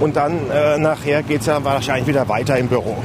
und 0.00 0.16
dann 0.16 0.50
äh, 0.50 0.78
nachher 0.78 1.22
geht 1.22 1.40
es 1.40 1.46
ja 1.46 1.62
wahrscheinlich 1.62 2.08
wieder 2.08 2.28
weiter 2.28 2.56
im 2.58 2.68
Büro. 2.68 2.96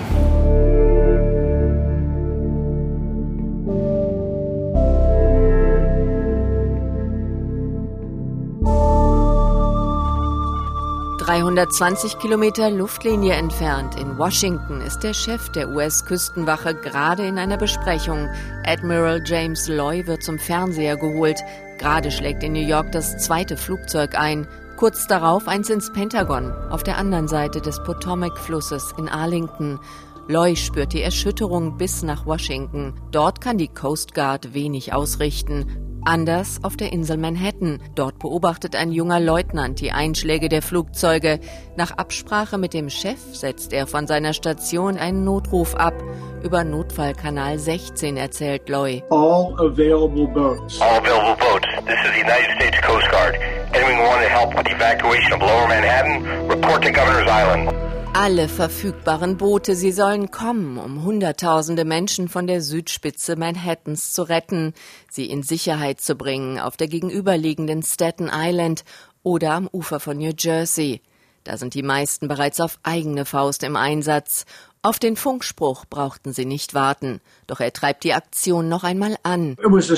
320 11.35 12.17
Kilometer 12.19 12.71
Luftlinie 12.71 13.33
entfernt 13.33 13.99
in 13.99 14.17
Washington 14.17 14.79
ist 14.79 14.99
der 14.99 15.13
Chef 15.13 15.49
der 15.49 15.67
US-Küstenwache 15.67 16.75
gerade 16.75 17.27
in 17.27 17.37
einer 17.37 17.57
Besprechung. 17.57 18.29
Admiral 18.65 19.21
James 19.25 19.67
Loy 19.67 20.07
wird 20.07 20.23
zum 20.23 20.39
Fernseher 20.39 20.95
geholt. 20.95 21.37
Gerade 21.77 22.09
schlägt 22.09 22.41
in 22.41 22.53
New 22.53 22.65
York 22.65 22.93
das 22.93 23.17
zweite 23.17 23.57
Flugzeug 23.57 24.17
ein. 24.17 24.47
Kurz 24.77 25.07
darauf 25.07 25.49
eins 25.49 25.69
ins 25.69 25.91
Pentagon, 25.91 26.53
auf 26.69 26.83
der 26.83 26.97
anderen 26.97 27.27
Seite 27.27 27.59
des 27.59 27.83
Potomac-Flusses 27.83 28.93
in 28.97 29.09
Arlington. 29.09 29.81
Loy 30.29 30.55
spürt 30.55 30.93
die 30.93 31.01
Erschütterung 31.01 31.77
bis 31.77 32.01
nach 32.01 32.25
Washington. 32.25 32.93
Dort 33.11 33.41
kann 33.41 33.57
die 33.57 33.67
Coast 33.67 34.15
Guard 34.15 34.53
wenig 34.53 34.93
ausrichten. 34.93 35.84
Anders 36.05 36.59
auf 36.61 36.77
der 36.77 36.93
Insel 36.93 37.17
Manhattan. 37.17 37.81
Dort 37.95 38.19
beobachtet 38.19 38.75
ein 38.75 38.91
junger 38.91 39.19
Leutnant 39.19 39.79
die 39.81 39.91
Einschläge 39.91 40.49
der 40.49 40.61
Flugzeuge. 40.61 41.39
Nach 41.77 41.91
Absprache 41.97 42.59
mit 42.59 42.75
dem 42.75 42.91
Chef 42.91 43.17
setzt 43.33 43.73
er 43.73 43.87
von 43.87 44.05
seiner 44.05 44.33
Station 44.33 44.97
einen 44.97 45.23
Notruf 45.23 45.73
ab. 45.73 45.95
Über 46.43 46.63
Notfallkanal 46.63 47.57
16 47.57 48.17
erzählt 48.17 48.69
Loy. 48.69 49.01
All 49.09 49.55
available 49.57 50.27
boats. 50.27 50.79
All 50.79 50.99
available 50.99 51.35
boats. 51.37 51.67
This 51.87 51.97
is 52.05 52.11
the 52.13 52.21
United 52.21 52.51
States 52.55 52.81
Coast 52.81 53.09
Guard. 53.09 53.35
Anyone 53.73 54.05
want 54.05 54.21
to 54.21 54.29
help 54.29 54.55
with 54.55 54.65
the 54.65 54.75
evacuation 54.75 55.33
of 55.33 55.41
Lower 55.41 55.67
Manhattan? 55.67 56.47
Report 56.47 56.83
to 56.83 56.91
Governor's 56.91 57.27
Island. 57.27 57.84
Alle 58.17 58.47
verfügbaren 58.47 59.35
Boote, 59.35 59.75
sie 59.75 59.91
sollen 59.91 60.31
kommen, 60.31 60.77
um 60.77 61.03
Hunderttausende 61.03 61.83
Menschen 61.83 62.29
von 62.29 62.47
der 62.47 62.61
Südspitze 62.61 63.35
Manhattans 63.35 64.13
zu 64.13 64.23
retten, 64.23 64.73
sie 65.11 65.25
in 65.25 65.43
Sicherheit 65.43 65.99
zu 65.99 66.15
bringen 66.15 66.57
auf 66.57 66.77
der 66.77 66.87
gegenüberliegenden 66.87 67.83
Staten 67.83 68.29
Island 68.31 68.85
oder 69.21 69.51
am 69.51 69.67
Ufer 69.69 69.99
von 69.99 70.17
New 70.17 70.31
Jersey. 70.39 71.01
Da 71.43 71.57
sind 71.57 71.73
die 71.73 71.83
meisten 71.83 72.29
bereits 72.29 72.61
auf 72.61 72.79
eigene 72.83 73.25
Faust 73.25 73.63
im 73.63 73.75
Einsatz. 73.75 74.45
Auf 74.85 74.99
den 74.99 75.15
Funkspruch 75.15 75.85
brauchten 75.89 76.31
sie 76.31 76.45
nicht 76.45 76.75
warten, 76.75 77.19
doch 77.47 77.59
er 77.59 77.73
treibt 77.73 78.03
die 78.03 78.13
Aktion 78.13 78.69
noch 78.69 78.83
einmal 78.83 79.15
an. 79.23 79.55
Uh, 79.65 79.77
es 79.77 79.89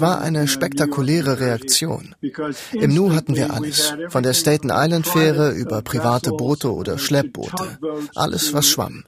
war 0.00 0.22
eine 0.22 0.48
spektakuläre 0.48 1.38
Reaktion. 1.38 2.14
Im 2.72 2.94
Nu 2.94 3.14
hatten 3.14 3.36
wir 3.36 3.52
alles, 3.52 3.92
von 4.08 4.22
der 4.22 4.32
Staten 4.32 4.70
Island 4.72 5.06
Fähre 5.06 5.52
über 5.52 5.82
private 5.82 6.30
Boote 6.30 6.72
oder 6.72 6.96
Schleppboote, 6.96 7.78
alles 8.14 8.54
was 8.54 8.66
schwamm. 8.66 9.04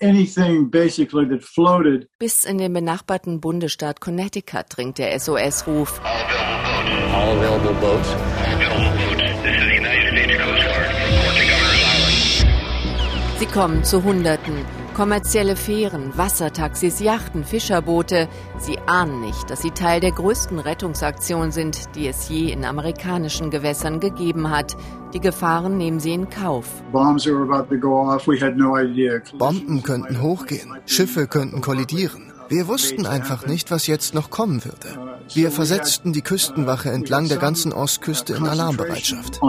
Bis 2.18 2.44
in 2.44 2.58
den 2.58 2.72
benachbarten 2.74 3.40
Bundesstaat 3.40 4.02
Connecticut 4.02 4.66
dringt 4.68 4.98
der 4.98 5.18
SOS-Ruf. 5.18 6.02
All 7.14 7.38
available 7.38 7.72
boats. 7.80 8.08
Sie 13.38 13.44
kommen 13.44 13.84
zu 13.84 14.02
Hunderten. 14.02 14.64
Kommerzielle 14.94 15.56
Fähren, 15.56 16.16
Wassertaxis, 16.16 17.00
Yachten, 17.00 17.44
Fischerboote. 17.44 18.28
Sie 18.58 18.78
ahnen 18.86 19.20
nicht, 19.20 19.50
dass 19.50 19.60
sie 19.60 19.72
Teil 19.72 20.00
der 20.00 20.12
größten 20.12 20.58
Rettungsaktion 20.58 21.52
sind, 21.52 21.94
die 21.94 22.08
es 22.08 22.30
je 22.30 22.50
in 22.50 22.64
amerikanischen 22.64 23.50
Gewässern 23.50 24.00
gegeben 24.00 24.50
hat. 24.50 24.74
Die 25.12 25.20
Gefahren 25.20 25.76
nehmen 25.76 26.00
sie 26.00 26.14
in 26.14 26.30
Kauf. 26.30 26.82
Bomben 29.38 29.82
könnten 29.82 30.22
hochgehen, 30.22 30.78
Schiffe 30.86 31.26
könnten 31.26 31.60
kollidieren. 31.60 32.32
Wir 32.48 32.68
wussten 32.68 33.06
einfach 33.06 33.46
nicht, 33.46 33.70
was 33.70 33.86
jetzt 33.86 34.14
noch 34.14 34.30
kommen 34.30 34.64
würde. 34.64 35.18
Wir 35.34 35.50
versetzten 35.50 36.12
die 36.12 36.22
Küstenwache 36.22 36.90
entlang 36.90 37.28
der 37.28 37.38
ganzen 37.38 37.72
Ostküste 37.72 38.34
in 38.34 38.46
Alarmbereitschaft. 38.46 39.40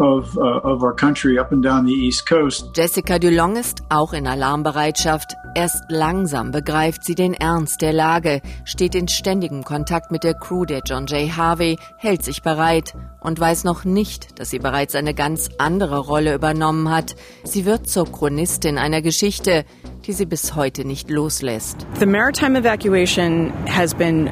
Of, 0.00 0.34
uh, 0.38 0.60
of 0.62 0.82
our 0.82 0.96
country 0.96 1.38
up 1.38 1.52
and 1.52 1.62
down 1.62 1.84
the 1.84 1.92
East 1.92 2.26
Coast. 2.26 2.74
Jessica 2.74 3.18
Dulong 3.18 3.56
ist 3.56 3.82
auch 3.90 4.14
in 4.14 4.26
Alarmbereitschaft. 4.26 5.36
Erst 5.54 5.84
langsam 5.90 6.52
begreift 6.52 7.04
sie 7.04 7.14
den 7.14 7.34
Ernst 7.34 7.82
der 7.82 7.92
Lage, 7.92 8.40
steht 8.64 8.94
in 8.94 9.08
ständigem 9.08 9.62
Kontakt 9.62 10.10
mit 10.10 10.24
der 10.24 10.32
Crew 10.32 10.64
der 10.64 10.80
John 10.86 11.04
J. 11.04 11.36
Harvey, 11.36 11.76
hält 11.98 12.24
sich 12.24 12.40
bereit 12.40 12.94
und 13.20 13.38
weiß 13.38 13.64
noch 13.64 13.84
nicht, 13.84 14.40
dass 14.40 14.48
sie 14.48 14.58
bereits 14.58 14.94
eine 14.94 15.12
ganz 15.12 15.50
andere 15.58 15.98
Rolle 15.98 16.34
übernommen 16.34 16.88
hat. 16.88 17.14
Sie 17.44 17.66
wird 17.66 17.86
zur 17.86 18.10
Chronistin 18.10 18.78
einer 18.78 19.02
Geschichte, 19.02 19.66
die 20.06 20.12
sie 20.14 20.26
bis 20.26 20.54
heute 20.54 20.86
nicht 20.86 21.10
loslässt. 21.10 21.86
The 21.98 22.06
maritime 22.06 22.58
evacuation 22.58 23.52
has 23.66 23.92
been 23.94 24.30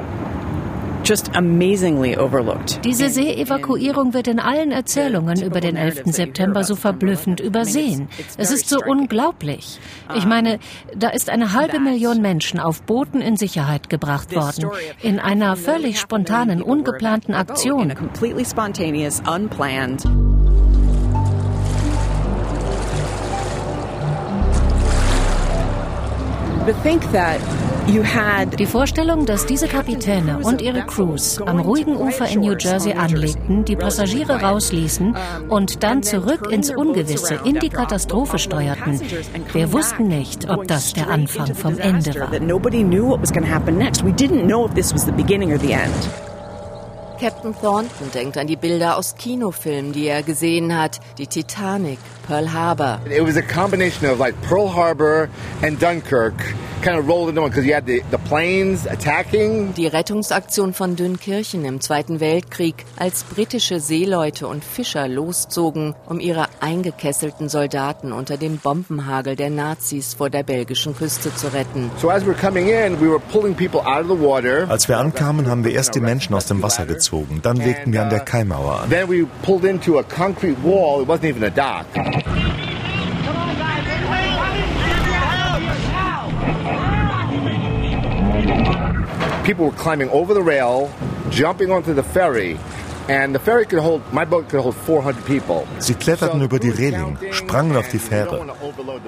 diese 2.85 3.09
Seeevakuierung 3.09 4.13
wird 4.13 4.29
in 4.29 4.39
allen 4.39 4.73
Erzählungen 4.73 5.43
über 5.43 5.61
den 5.61 5.77
11. 5.77 6.03
September 6.07 6.65
so 6.65 6.77
verblüffend 6.77 7.41
übersehen. 7.41 8.09
Es 8.37 8.51
ist 8.51 8.69
so 8.69 8.79
unglaublich. 8.85 9.81
Ich 10.15 10.27
meine, 10.27 10.59
da 10.95 11.09
ist 11.09 11.31
eine 11.31 11.55
halbe 11.55 11.81
Million 11.81 12.21
Menschen 12.21 12.61
auf 12.61 12.83
Booten 12.83 13.23
in 13.23 13.37
Sicherheit 13.37 13.89
gebracht 13.89 14.35
worden. 14.35 14.71
In 15.01 15.19
einer 15.19 15.57
völlig 15.57 15.99
spontanen, 15.99 16.63
ungeplanten 16.63 17.35
Aktion. 17.35 17.95
To 26.67 26.75
think 26.83 27.01
that 27.13 27.41
die 28.59 28.67
Vorstellung, 28.67 29.25
dass 29.25 29.47
diese 29.47 29.67
Kapitäne 29.67 30.41
und 30.43 30.61
ihre 30.61 30.85
Crews 30.85 31.41
am 31.41 31.59
ruhigen 31.59 31.97
Ufer 31.97 32.29
in 32.29 32.41
New 32.41 32.55
Jersey 32.59 32.93
anlegten, 32.93 33.65
die 33.65 33.77
Passagiere 33.77 34.43
rausließen 34.43 35.17
und 35.49 35.83
dann 35.83 36.03
zurück 36.03 36.49
ins 36.51 36.71
Ungewisse, 36.71 37.41
in 37.45 37.59
die 37.59 37.71
Katastrophe 37.71 38.39
steuerten. 38.39 39.01
Wir 39.53 39.73
wussten 39.73 40.09
nicht, 40.09 40.51
ob 40.51 40.69
das 40.69 40.93
der 40.93 41.09
Anfang 41.09 41.55
vom 41.55 41.79
Ende 41.79 42.15
war. 42.15 42.29
Captain 47.19 47.53
Thornton 47.53 48.13
denkt 48.15 48.39
an 48.39 48.47
die 48.47 48.55
Bilder 48.55 48.97
aus 48.97 49.17
Kinofilmen, 49.17 49.93
die 49.93 50.07
er 50.07 50.23
gesehen 50.23 50.79
hat. 50.79 51.01
Die 51.19 51.27
Titanic, 51.27 51.99
Pearl 52.29 52.53
Harbor. 52.53 53.01
It 53.11 53.27
was 53.27 53.37
a 53.37 53.43
combination 53.43 54.09
of 54.09 54.21
like 54.21 54.41
Pearl 54.43 54.73
Harbor 54.73 55.29
and 55.61 55.83
Dunkirk 55.83 56.35
kind 56.81 56.97
of 56.97 57.09
rolled 57.09 57.29
into 57.29 57.43
one 57.43 57.51
because 57.51 57.67
you 57.67 57.75
had 57.75 57.87
the, 57.87 58.05
the 58.13 58.19
planes 58.19 58.87
attacking. 58.87 59.75
Die 59.75 59.89
Rettungsaktion 59.89 60.73
von 60.73 60.95
Dünkirchen 60.95 61.65
im 61.65 61.81
Zweiten 61.81 62.21
Weltkrieg, 62.21 62.85
als 62.97 63.25
britische 63.25 63.81
Seeleute 63.81 64.47
und 64.47 64.65
Fischer 64.65 65.09
loszogen, 65.09 65.97
um 66.07 66.21
ihre 66.21 66.47
eingekesselten 66.61 67.49
Soldaten 67.49 68.13
unter 68.13 68.37
dem 68.37 68.59
Bombenhagel 68.59 69.35
der 69.35 69.51
Nazis 69.51 70.15
vor 70.15 70.31
der 70.31 70.45
belgischen 70.45 70.97
Küste 70.97 71.35
zu 71.35 71.53
retten. 71.53 71.91
So 72.01 72.11
as 72.11 72.25
we're 72.25 72.41
coming 72.41 72.69
in, 72.69 73.01
we 73.01 73.11
were 73.11 73.21
pulling 73.33 73.57
people 73.57 73.81
out 73.81 74.09
of 74.09 74.17
the 74.17 74.25
water. 74.25 74.71
Als 74.71 74.89
wir 74.89 74.99
ankamen, 74.99 75.49
haben 75.49 75.65
wir 75.65 75.73
erst 75.73 75.97
die 75.97 76.01
Menschen 76.01 76.33
aus 76.35 76.47
dem 76.47 76.63
Wasser 76.63 76.87
gezogen 76.87 77.08
gezogen. 77.09 77.41
Dann 77.43 77.57
legten 77.57 77.93
wir 77.93 78.03
an 78.03 78.11
der 78.11 78.21
Kaimauer 78.21 78.83
an. 78.83 78.91
Then 78.91 79.09
we 79.09 79.27
pulled 79.43 79.65
into 79.65 79.99
a 79.99 80.03
concrete 80.03 80.57
wall. 80.63 81.03
It 81.03 81.09
wasn't 81.09 81.25
even 81.25 81.45
a 81.45 81.51
dock. 81.51 81.87
People 89.45 89.65
were 89.65 89.77
climbing 89.77 90.11
over 90.11 90.35
the 90.35 90.43
rail, 90.43 90.91
jumping 91.31 91.71
onto 91.71 91.95
the 91.95 92.03
ferry. 92.03 92.59
And 93.09 93.35
the 93.35 93.39
ferry 93.39 93.65
could 93.65 93.79
hold, 93.79 94.03
my 94.13 94.27
boat 94.27 94.51
could 94.51 94.61
hold 94.61 94.75
400 94.75 95.25
people. 95.25 95.67
Sie 95.79 95.95
kletterten 95.95 96.43
über 96.43 96.59
die 96.59 96.69
Reling, 96.69 97.17
sprangen 97.31 97.75
auf 97.75 97.89
die 97.89 97.99
Fähre. 97.99 98.45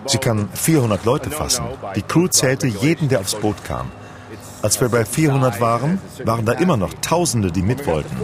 Sie 0.07 0.16
kann 0.16 0.49
400 0.54 1.04
Leute 1.04 1.30
fassen. 1.30 1.66
Die 1.95 2.00
Crew 2.00 2.26
zählte 2.28 2.66
jeden, 2.66 3.11
der 3.11 3.21
aufs 3.21 3.35
Boot 3.35 3.62
kam. 3.62 3.92
Als 4.62 4.81
wir 4.81 4.88
bei 4.88 5.05
400 5.05 5.61
waren, 5.61 5.99
waren 6.25 6.45
da 6.45 6.52
immer 6.52 6.76
noch 6.76 6.93
Tausende, 7.00 7.50
die 7.50 7.62
mit 7.62 7.87
wollten. 7.87 8.17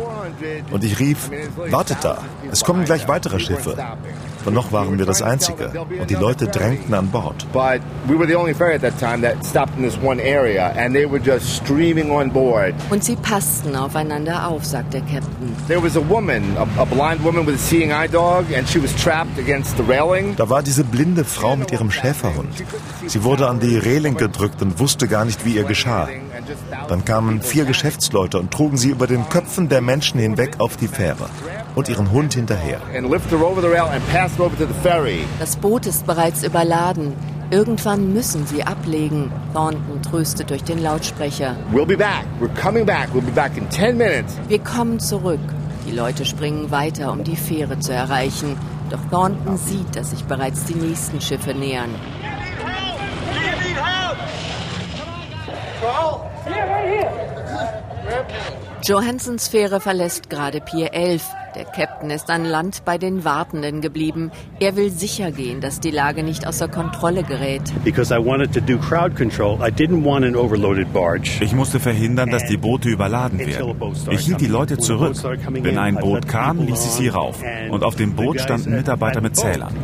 Und 0.71 0.85
ich 0.85 0.99
rief, 0.99 1.31
wartet 1.71 1.99
da, 2.03 2.19
es 2.51 2.63
kommen 2.63 2.85
gleich 2.85 3.09
weitere 3.09 3.41
Schiffe. 3.41 3.77
Und 4.45 4.55
noch 4.55 4.71
waren 4.71 4.99
wir 4.99 5.07
das 5.07 5.23
Einzige. 5.23 5.73
Und 6.01 6.09
die 6.09 6.15
Leute 6.15 6.47
drängten 6.47 6.95
an 6.95 7.09
Bord. 7.09 7.47
Und 12.91 13.05
sie 13.05 13.17
passten 13.17 13.75
aufeinander 13.75 14.47
auf, 14.49 14.65
sagt 14.65 14.95
der 14.95 15.01
Captain. 15.01 15.57
Da 20.37 20.49
war 20.49 20.63
diese 20.63 20.85
blinde 20.85 21.25
Frau 21.25 21.57
mit 21.57 21.73
ihrem 21.73 21.91
Schäferhund. 21.91 22.65
Sie 23.07 23.25
wurde 23.25 23.49
an 23.49 23.59
die 23.59 23.77
Reling 23.77 24.17
gedrückt 24.17 24.63
und 24.63 24.79
wusste 24.79 25.09
gar 25.09 25.25
nicht, 25.25 25.45
wie 25.45 25.55
ihr 25.55 25.65
geschah. 25.65 26.09
Dann 26.89 27.05
kamen 27.05 27.43
vier 27.43 27.65
Geschäftsleute 27.65 28.39
und 28.39 28.53
trugen 28.53 28.77
sie 28.77 28.91
über 28.91 29.07
den 29.07 29.29
Köpfen 29.29 29.69
der 29.69 29.81
Menschen 29.81 30.21
hinweg 30.21 30.57
auf 30.59 30.77
die 30.77 30.89
Fähre 30.89 31.29
und 31.75 31.89
ihren 31.89 32.11
Hund 32.11 32.35
hinterher. 32.35 32.81
Das 35.39 35.57
Boot 35.57 35.87
ist 35.87 36.07
bereits 36.07 36.45
überladen. 36.45 37.13
Irgendwann 37.51 38.13
müssen 38.13 38.47
sie 38.47 38.65
ablegen. 38.65 39.31
Thornton 39.53 40.03
tröstet 40.03 40.51
durch 40.51 40.65
den 40.65 40.83
Lautsprecher. 40.83 41.57
We'll 41.73 41.87
be 41.87 41.97
back. 41.97 42.25
We're 42.41 42.55
coming 42.61 42.85
back. 42.85 43.09
We'll 43.15 43.21
be 43.21 43.31
back 43.31 43.57
in 43.57 43.71
10 43.71 43.97
minutes. 43.97 44.37
Wir 44.49 44.59
kommen 44.59 44.99
zurück. 44.99 45.41
Die 45.87 45.93
Leute 45.93 46.25
springen 46.25 46.73
weiter, 46.73 47.13
um 47.13 47.23
die 47.23 47.37
Fähre 47.37 47.79
zu 47.79 47.93
erreichen. 47.93 48.57
Doch 48.91 48.99
Thornton 49.11 49.57
sieht, 49.57 49.95
dass 49.95 50.11
sich 50.11 50.25
bereits 50.25 50.65
die 50.65 50.75
nächsten 50.75 51.21
Schiffe 51.21 51.55
nähern. 51.55 51.91
Johansons 58.85 59.49
Fähre 59.49 59.81
verlässt 59.81 60.31
gerade 60.31 60.61
Pier 60.61 60.95
11. 60.95 61.25
Der 61.57 61.65
Captain 61.65 62.11
ist 62.11 62.31
an 62.31 62.45
Land 62.45 62.83
bei 62.85 62.99
den 62.99 63.25
Wartenden 63.25 63.81
geblieben. 63.81 64.31
Er 64.61 64.77
will 64.77 64.91
sicher 64.91 65.33
gehen, 65.33 65.61
dass 65.61 65.81
die 65.81 65.91
Lage 65.91 66.23
nicht 66.23 66.47
außer 66.47 66.69
Kontrolle 66.69 67.23
gerät. 67.23 67.63
Ich 71.41 71.55
musste 71.55 71.81
verhindern, 71.81 72.31
dass 72.31 72.45
die 72.45 72.59
Boote 72.59 72.91
überladen 72.91 73.39
werden. 73.39 73.75
Ich 74.11 74.21
hielt 74.21 74.41
die 74.41 74.47
Leute 74.47 74.77
zurück. 74.77 75.17
Wenn 75.49 75.79
ein 75.79 75.97
Boot 75.97 76.29
kam, 76.29 76.61
ließ 76.61 76.85
ich 76.85 76.91
sie 76.91 77.09
rauf. 77.09 77.43
Und 77.71 77.83
auf 77.83 77.97
dem 77.97 78.15
Boot 78.15 78.41
standen 78.41 78.77
Mitarbeiter 78.77 79.21
mit 79.23 79.35
Zählern. 79.35 79.75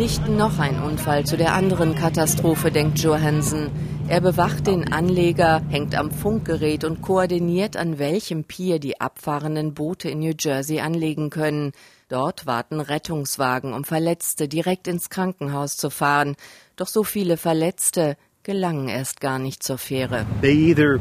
Nicht 0.00 0.26
noch 0.30 0.58
ein 0.58 0.82
Unfall 0.82 1.26
zu 1.26 1.36
der 1.36 1.52
anderen 1.52 1.94
Katastrophe, 1.94 2.70
denkt 2.70 3.00
Johansen. 3.00 3.70
Er 4.08 4.22
bewacht 4.22 4.66
den 4.66 4.90
Anleger, 4.90 5.60
hängt 5.68 5.94
am 5.94 6.10
Funkgerät 6.10 6.84
und 6.84 7.02
koordiniert, 7.02 7.76
an 7.76 7.98
welchem 7.98 8.44
Pier 8.44 8.78
die 8.78 8.98
abfahrenden 8.98 9.74
Boote 9.74 10.08
in 10.08 10.20
New 10.20 10.32
Jersey 10.38 10.80
anlegen 10.80 11.28
können. 11.28 11.72
Dort 12.08 12.46
warten 12.46 12.80
Rettungswagen, 12.80 13.74
um 13.74 13.84
Verletzte 13.84 14.48
direkt 14.48 14.88
ins 14.88 15.10
Krankenhaus 15.10 15.76
zu 15.76 15.90
fahren. 15.90 16.34
Doch 16.76 16.88
so 16.88 17.04
viele 17.04 17.36
Verletzte, 17.36 18.16
gelangen 18.42 18.88
erst 18.88 19.20
gar 19.20 19.38
nicht 19.38 19.62
zur 19.62 19.76
Fähre. 19.76 20.24
They 20.40 20.70
either 20.70 20.98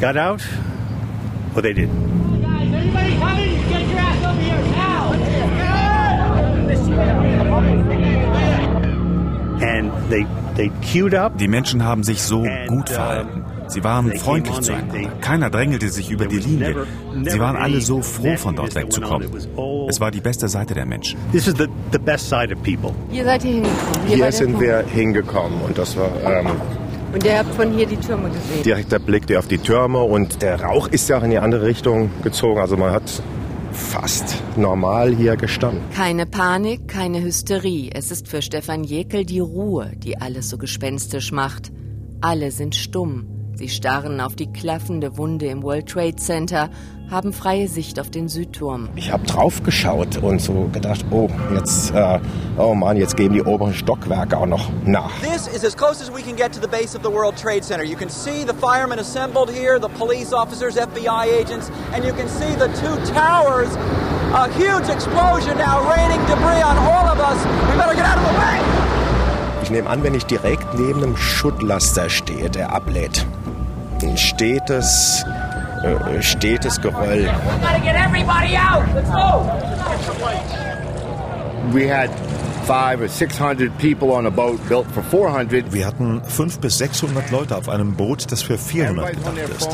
got 0.00 0.16
out 0.16 0.40
or 1.54 1.62
they 1.62 1.72
didn't. 1.72 2.27
Die 11.38 11.48
Menschen 11.48 11.84
haben 11.84 12.02
sich 12.02 12.22
so 12.22 12.44
gut 12.66 12.88
verhalten. 12.88 13.44
Sie 13.68 13.84
waren 13.84 14.12
freundlich 14.16 14.60
zueinander. 14.60 15.10
Keiner 15.20 15.50
drängelte 15.50 15.88
sich 15.90 16.10
über 16.10 16.26
die 16.26 16.38
Linie. 16.38 16.86
Sie 17.24 17.38
waren 17.38 17.56
alle 17.56 17.80
so 17.80 18.00
froh, 18.00 18.36
von 18.36 18.56
dort 18.56 18.74
wegzukommen. 18.74 19.28
Es 19.88 20.00
war 20.00 20.10
die 20.10 20.20
beste 20.20 20.48
Seite 20.48 20.74
der 20.74 20.86
Menschen. 20.86 21.18
Hier 21.32 21.40
seid 23.24 23.44
ihr 23.44 23.52
hingekommen. 23.52 24.06
Hier, 24.06 24.16
hier 24.16 24.32
sind 24.32 24.60
wir 24.60 24.84
hingekommen 24.86 25.60
und 25.66 25.76
das 25.76 25.96
war 25.96 26.10
ähm, 26.24 26.48
und 27.12 27.24
ihr 27.24 27.38
habt 27.38 27.54
von 27.54 27.72
hier 27.72 27.86
die 27.86 27.96
Türme 27.96 28.28
gesehen? 28.28 28.62
Direkter 28.64 28.98
Blick 28.98 29.34
auf 29.34 29.48
die 29.48 29.58
Türme 29.58 30.00
und 30.00 30.42
der 30.42 30.60
Rauch 30.60 30.88
ist 30.88 31.08
ja 31.08 31.18
auch 31.18 31.22
in 31.22 31.30
die 31.30 31.38
andere 31.38 31.64
Richtung 31.64 32.10
gezogen. 32.22 32.60
Also 32.60 32.76
man 32.76 32.92
hat 32.92 33.22
fast 33.78 34.42
normal 34.56 35.14
hier 35.14 35.36
gestanden. 35.36 35.82
Keine 35.94 36.26
Panik, 36.26 36.88
keine 36.88 37.22
Hysterie. 37.22 37.90
Es 37.94 38.10
ist 38.10 38.28
für 38.28 38.42
Stefan 38.42 38.84
Jekel 38.84 39.24
die 39.24 39.40
Ruhe, 39.40 39.92
die 39.96 40.20
alles 40.20 40.50
so 40.50 40.58
gespenstisch 40.58 41.32
macht. 41.32 41.72
Alle 42.20 42.50
sind 42.50 42.74
stumm. 42.74 43.37
Sie 43.58 43.68
starren 43.68 44.20
auf 44.20 44.36
die 44.36 44.46
klaffende 44.52 45.18
Wunde 45.18 45.46
im 45.46 45.64
World 45.64 45.88
Trade 45.88 46.14
Center, 46.14 46.70
haben 47.10 47.32
freie 47.32 47.66
Sicht 47.66 47.98
auf 47.98 48.08
den 48.08 48.28
Südturm. 48.28 48.88
Ich 48.94 49.10
habe 49.10 49.26
drauf 49.26 49.64
geschaut 49.64 50.16
und 50.18 50.40
so 50.40 50.68
gedacht, 50.72 51.04
oh, 51.10 51.28
jetzt, 51.52 51.90
äh, 51.90 52.20
oh 52.56 52.76
Mann, 52.76 52.96
jetzt 52.96 53.16
geben 53.16 53.34
die 53.34 53.42
oberen 53.42 53.74
Stockwerke 53.74 54.38
auch 54.38 54.46
noch 54.46 54.70
nach. 54.84 55.10
This 55.22 55.48
is 55.48 55.64
as 55.64 55.76
close 55.76 56.00
as 56.00 56.08
we 56.08 56.22
can 56.22 56.36
get 56.36 56.52
to 56.52 56.60
the 56.60 56.68
base 56.68 56.96
of 56.96 57.02
the 57.02 57.10
World 57.10 57.36
Trade 57.36 57.64
Center. 57.64 57.82
You 57.84 57.96
can 57.96 58.08
see 58.08 58.44
the 58.46 58.54
firemen 58.54 59.00
assembled 59.00 59.50
here, 59.50 59.80
the 59.80 59.88
police 59.88 60.32
officers, 60.32 60.76
FBI 60.76 61.26
agents, 61.26 61.68
and 61.92 62.04
you 62.04 62.12
can 62.12 62.28
see 62.28 62.54
the 62.54 62.68
two 62.78 62.94
towers. 63.12 63.74
A 64.38 64.46
huge 64.52 64.88
explosion 64.88 65.58
now 65.58 65.82
raining 65.90 66.20
debris 66.26 66.62
on 66.62 66.76
all 66.78 67.08
of 67.08 67.18
us. 67.18 67.44
We 67.72 67.76
better 67.76 67.96
get 67.96 68.06
out 68.06 68.18
of 68.18 68.24
the 68.24 68.38
way. 68.38 68.67
Ich 69.78 69.84
nehme 69.84 69.94
an, 69.94 70.02
wenn 70.02 70.14
ich 70.14 70.26
direkt 70.26 70.74
neben 70.74 71.04
einem 71.04 71.16
Schuttlaster 71.16 72.10
stehe, 72.10 72.50
der 72.50 72.72
ablädt, 72.72 73.24
ein 74.02 74.16
stetes, 74.16 75.24
äh, 75.84 76.20
stetes 76.20 76.80
Geröll. 76.80 77.30
We 81.70 81.88
had 81.88 82.10
five 82.66 83.00
or 83.00 83.08
six 83.08 83.38
hundred 83.38 83.70
people 83.78 84.10
on 84.10 84.26
a 84.26 84.30
boat 84.30 84.58
built 84.68 84.86
for 84.90 85.04
400. 85.04 85.72
Wir 85.72 85.86
hatten 85.86 86.22
fünf 86.24 86.58
bis 86.58 86.78
600 86.78 87.30
Leute 87.30 87.56
auf 87.56 87.68
einem 87.68 87.94
Boot, 87.94 88.32
das 88.32 88.42
für 88.42 88.58
400 88.58 89.12
gedacht 89.12 89.32
ist. 89.58 89.68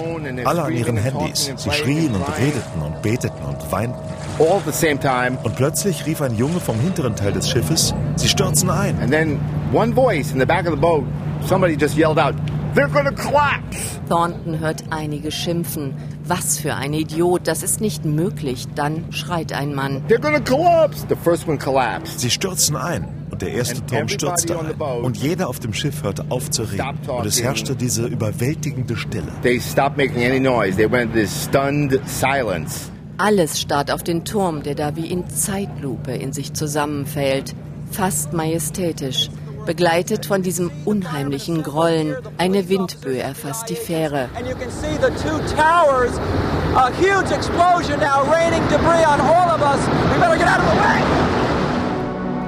Alle 0.44 0.64
an 0.64 0.72
ihren 0.74 0.98
Handys. 0.98 1.50
Sie 1.56 1.70
schrien 1.70 2.14
und 2.14 2.28
redeten 2.38 2.82
und 2.82 3.00
beteten 3.00 3.42
und 3.42 3.72
weinten. 3.72 3.96
All 4.38 4.56
at 4.56 4.64
the 4.64 4.72
same 4.72 4.98
time. 4.98 5.38
Und 5.44 5.54
plötzlich 5.54 6.06
rief 6.06 6.20
ein 6.20 6.36
Junge 6.36 6.58
vom 6.58 6.78
hinteren 6.80 7.14
Teil 7.14 7.32
des 7.32 7.48
Schiffes, 7.48 7.94
sie 8.16 8.28
stürzen 8.28 8.68
ein. 8.68 8.98
And 9.00 9.10
then 9.10 9.38
one 9.72 9.94
voice 9.94 10.32
in 10.32 10.40
the 10.40 10.46
back 10.46 10.66
of 10.66 10.74
the 10.74 10.80
boat, 10.80 11.04
somebody 11.46 11.74
just 11.74 11.96
yelled 11.96 12.18
out, 12.18 12.34
They're 12.74 12.88
gonna 12.88 13.12
collapse. 13.12 14.00
Thornton 14.08 14.58
hört 14.58 14.82
einige 14.90 15.30
schimpfen. 15.30 15.94
Was 16.24 16.58
für 16.58 16.74
ein 16.74 16.92
Idiot, 16.92 17.46
das 17.46 17.62
ist 17.62 17.80
nicht 17.80 18.04
möglich. 18.04 18.66
Dann 18.74 19.12
schreit 19.12 19.52
ein 19.52 19.76
Mann. 19.76 20.02
They're 20.08 20.18
gonna 20.18 20.40
collapse. 20.40 21.06
The 21.08 21.14
first 21.14 21.46
one 21.46 21.56
collapsed. 21.56 22.18
Sie 22.18 22.30
stürzen 22.30 22.74
ein. 22.74 23.06
Und 23.30 23.42
der 23.42 23.52
erste 23.52 23.86
Turm 23.86 24.08
stürzte 24.08 24.58
ein. 24.58 24.74
Und 25.02 25.16
jeder 25.16 25.48
auf 25.48 25.60
dem 25.60 25.72
Schiff 25.72 26.02
hörte 26.02 26.24
auf 26.30 26.50
zu 26.50 26.64
reden. 26.64 26.98
Und 27.06 27.26
es 27.26 27.40
herrschte 27.40 27.76
diese 27.76 28.06
überwältigende 28.06 28.96
Stille. 28.96 29.30
They 29.42 29.60
stopped 29.60 29.96
making 29.96 30.24
any 30.24 30.40
noise. 30.40 30.76
They 30.76 30.90
went 30.90 31.12
this 31.12 31.44
stunned 31.44 32.00
silence. 32.06 32.90
Alles 33.16 33.60
starrt 33.60 33.92
auf 33.92 34.02
den 34.02 34.24
Turm, 34.24 34.64
der 34.64 34.74
da 34.74 34.96
wie 34.96 35.06
in 35.06 35.28
Zeitlupe 35.30 36.12
in 36.12 36.32
sich 36.32 36.52
zusammenfällt. 36.52 37.54
Fast 37.92 38.32
majestätisch 38.32 39.30
begleitet 39.66 40.26
von 40.26 40.42
diesem 40.42 40.70
unheimlichen 40.84 41.62
Grollen. 41.62 42.16
Eine 42.38 42.68
Windböe 42.68 43.20
erfasst 43.20 43.70
die 43.70 43.76
Fähre. 43.76 44.28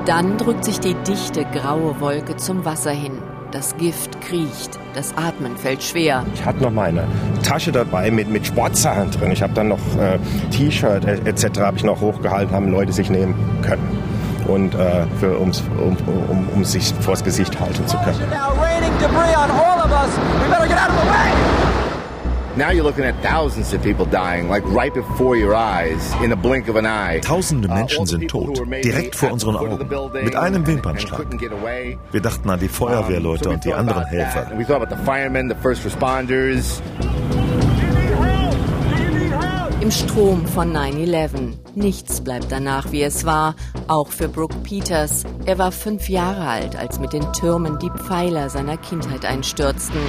Dann 0.04 0.38
drückt 0.38 0.64
sich 0.64 0.80
die 0.80 0.94
dichte 0.94 1.44
graue 1.44 2.00
Wolke 2.00 2.36
zum 2.36 2.64
Wasser 2.64 2.90
hin. 2.90 3.22
Das 3.56 3.74
Gift 3.78 4.20
kriecht, 4.20 4.78
das 4.92 5.16
Atmen 5.16 5.56
fällt 5.56 5.82
schwer. 5.82 6.26
Ich 6.34 6.44
hatte 6.44 6.62
noch 6.62 6.70
meine 6.70 7.04
Tasche 7.42 7.72
dabei 7.72 8.10
mit, 8.10 8.28
mit 8.28 8.46
Sportsachen 8.46 9.10
drin. 9.12 9.30
Ich 9.32 9.42
habe 9.42 9.54
dann 9.54 9.68
noch 9.68 9.78
äh, 9.98 10.18
T-Shirt 10.50 11.06
etc. 11.06 11.60
habe 11.60 11.78
ich 11.78 11.82
noch 11.82 12.02
hochgehalten, 12.02 12.54
haben 12.54 12.68
Leute 12.70 12.92
sich 12.92 13.08
nehmen 13.08 13.34
können 13.62 13.98
und 14.46 14.74
äh, 14.74 15.06
für, 15.18 15.38
um, 15.38 15.52
um, 15.78 16.48
um 16.54 16.64
sich 16.66 16.92
vors 17.00 17.24
Gesicht 17.24 17.58
halten 17.58 17.86
zu 17.86 17.96
können. 17.96 18.20
Now 18.28 18.52
you're 22.56 22.82
looking 22.82 23.04
at 23.04 23.14
thousands 23.22 23.72
of 23.72 23.82
people 23.82 24.06
dying, 24.06 24.48
like 24.48 24.64
right 24.66 24.92
before 24.92 25.36
your 25.36 25.54
eyes, 25.54 26.12
in 26.22 26.30
the 26.30 26.36
blink 26.36 26.68
of 26.68 26.76
an 26.76 26.86
eye. 26.86 27.20
Tausende 27.20 27.68
Menschen 27.68 28.06
sind 28.06 28.28
tot, 28.28 28.60
direkt 28.82 29.14
vor 29.14 29.32
unseren 29.32 29.56
Augen, 29.56 29.88
mit 30.24 30.34
einem 30.34 30.66
Wimpernschlag. 30.66 31.26
Wir 32.12 32.20
dachten 32.20 32.50
an 32.50 32.60
die 32.60 32.68
Feuerwehrleute 32.68 33.50
und 33.50 33.64
die 33.64 33.72
anderen 33.72 34.04
Helfer. 34.06 34.50
We 34.56 34.64
thought 34.64 34.82
about 34.82 34.94
the 34.94 35.04
firemen, 35.04 35.48
the 35.48 35.56
first 35.62 35.84
responders 35.84 36.82
im 39.86 39.92
Strom 39.92 40.44
von 40.48 40.76
9-11. 40.76 41.52
Nichts 41.76 42.20
bleibt 42.20 42.50
danach, 42.50 42.90
wie 42.90 43.04
es 43.04 43.24
war, 43.24 43.54
auch 43.86 44.08
für 44.08 44.26
Brooke 44.26 44.56
Peters. 44.64 45.22
Er 45.44 45.58
war 45.58 45.70
fünf 45.70 46.08
Jahre 46.08 46.44
alt, 46.48 46.74
als 46.74 46.98
mit 46.98 47.12
den 47.12 47.32
Türmen 47.32 47.78
die 47.78 47.90
Pfeiler 47.90 48.50
seiner 48.50 48.78
Kindheit 48.78 49.24
einstürzten. 49.24 50.00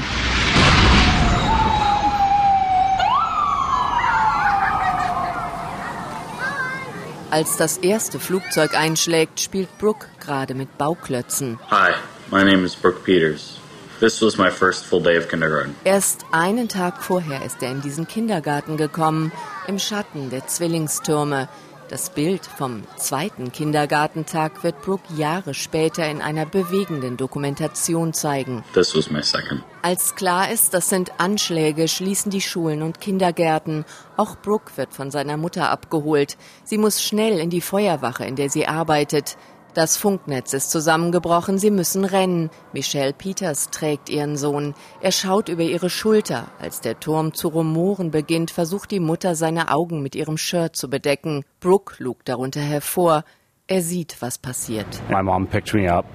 Als 7.29 7.57
das 7.57 7.77
erste 7.79 8.19
Flugzeug 8.19 8.73
einschlägt, 8.73 9.41
spielt 9.41 9.77
Brooke 9.79 10.07
gerade 10.21 10.53
mit 10.53 10.77
Bauklötzen. 10.77 11.59
Hi, 11.69 11.91
my 12.31 12.41
name 12.41 12.63
is 12.65 12.73
Brooke 12.73 13.01
Peters. 13.03 13.59
This 13.99 14.21
was 14.21 14.37
my 14.37 14.49
first 14.49 14.85
full 14.85 15.01
day 15.01 15.17
of 15.17 15.27
kindergarten. 15.27 15.75
Erst 15.83 16.25
einen 16.31 16.69
Tag 16.69 17.03
vorher 17.03 17.43
ist 17.43 17.61
er 17.61 17.71
in 17.71 17.81
diesen 17.81 18.07
Kindergarten 18.07 18.77
gekommen, 18.77 19.33
im 19.67 19.77
Schatten 19.77 20.29
der 20.29 20.47
Zwillingstürme. 20.47 21.49
Das 21.89 22.09
Bild 22.09 22.45
vom 22.45 22.83
zweiten 22.97 23.53
Kindergartentag 23.53 24.61
wird 24.61 24.81
Brooke 24.81 25.13
Jahre 25.15 25.53
später 25.53 26.05
in 26.09 26.21
einer 26.21 26.45
bewegenden 26.45 27.15
Dokumentation 27.15 28.11
zeigen. 28.11 28.65
This 28.73 28.93
was 28.93 29.09
my 29.09 29.23
second. 29.23 29.63
Als 29.83 30.15
klar 30.15 30.51
ist, 30.51 30.73
das 30.73 30.89
sind 30.89 31.13
Anschläge, 31.17 31.87
schließen 31.87 32.29
die 32.29 32.41
Schulen 32.41 32.81
und 32.81 32.99
Kindergärten. 32.99 33.85
Auch 34.17 34.35
Brooke 34.35 34.73
wird 34.75 34.93
von 34.93 35.11
seiner 35.11 35.37
Mutter 35.37 35.71
abgeholt. 35.71 36.35
Sie 36.65 36.77
muss 36.77 37.01
schnell 37.01 37.39
in 37.39 37.49
die 37.49 37.61
Feuerwache, 37.61 38.25
in 38.25 38.35
der 38.35 38.49
sie 38.49 38.67
arbeitet. 38.67 39.37
Das 39.77 39.95
Funknetz 39.95 40.53
ist 40.53 40.71
zusammengebrochen, 40.71 41.59
sie 41.59 41.69
müssen 41.69 42.03
rennen. 42.03 42.49
Michelle 42.73 43.13
Peters 43.13 43.69
trägt 43.69 44.09
ihren 44.09 44.35
Sohn. 44.35 44.73
Er 45.01 45.11
schaut 45.11 45.49
über 45.49 45.61
ihre 45.61 45.91
Schulter. 45.91 46.47
Als 46.59 46.81
der 46.81 46.99
Turm 46.99 47.35
zu 47.35 47.49
rumoren 47.49 48.09
beginnt, 48.09 48.49
versucht 48.49 48.89
die 48.89 48.99
Mutter 48.99 49.35
seine 49.35 49.69
Augen 49.69 50.01
mit 50.01 50.15
ihrem 50.15 50.39
Shirt 50.39 50.75
zu 50.75 50.89
bedecken. 50.89 51.45
Brooke 51.59 52.03
lugt 52.03 52.27
darunter 52.27 52.59
hervor. 52.59 53.23
Er 53.67 53.83
sieht, 53.83 54.19
was 54.19 54.39
passiert. 54.39 54.87
My 55.11 55.21
mom 55.21 55.45
picked 55.45 55.75
me 55.75 55.93
up 55.93 56.07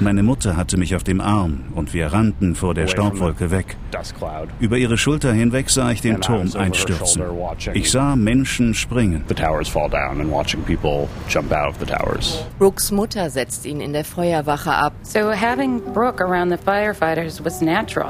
meine 0.00 0.22
Mutter 0.22 0.56
hatte 0.56 0.76
mich 0.76 0.94
auf 0.94 1.02
dem 1.02 1.20
Arm 1.20 1.64
und 1.74 1.92
wir 1.92 2.12
rannten 2.12 2.54
vor 2.54 2.74
der 2.74 2.86
Staubwolke 2.86 3.50
weg. 3.50 3.76
Über 4.60 4.76
ihre 4.76 4.96
Schulter 4.96 5.32
hinweg 5.32 5.70
sah 5.70 5.90
ich 5.90 6.00
den 6.00 6.20
Turm 6.20 6.48
einstürzen. 6.54 7.22
Ich 7.74 7.90
sah 7.90 8.14
Menschen 8.14 8.74
springen. 8.74 9.24
Brooks 12.58 12.92
Mutter 12.92 13.30
setzt 13.30 13.66
ihn 13.66 13.80
in 13.80 13.92
der 13.92 14.04
Feuerwache 14.04 14.72
ab. 14.72 14.92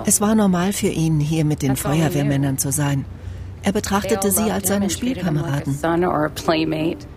Es 0.05 0.21
war 0.21 0.35
normal 0.35 0.73
für 0.73 0.89
ihn, 0.89 1.21
hier 1.21 1.45
mit 1.45 1.63
den 1.63 1.77
Feuerwehrmännern 1.77 2.59
zu 2.59 2.71
sein. 2.71 3.05
Er 3.63 3.73
betrachtete 3.73 4.31
sie 4.31 4.51
als 4.51 4.69
seine 4.69 4.91
Spielkameraden. 4.91 5.79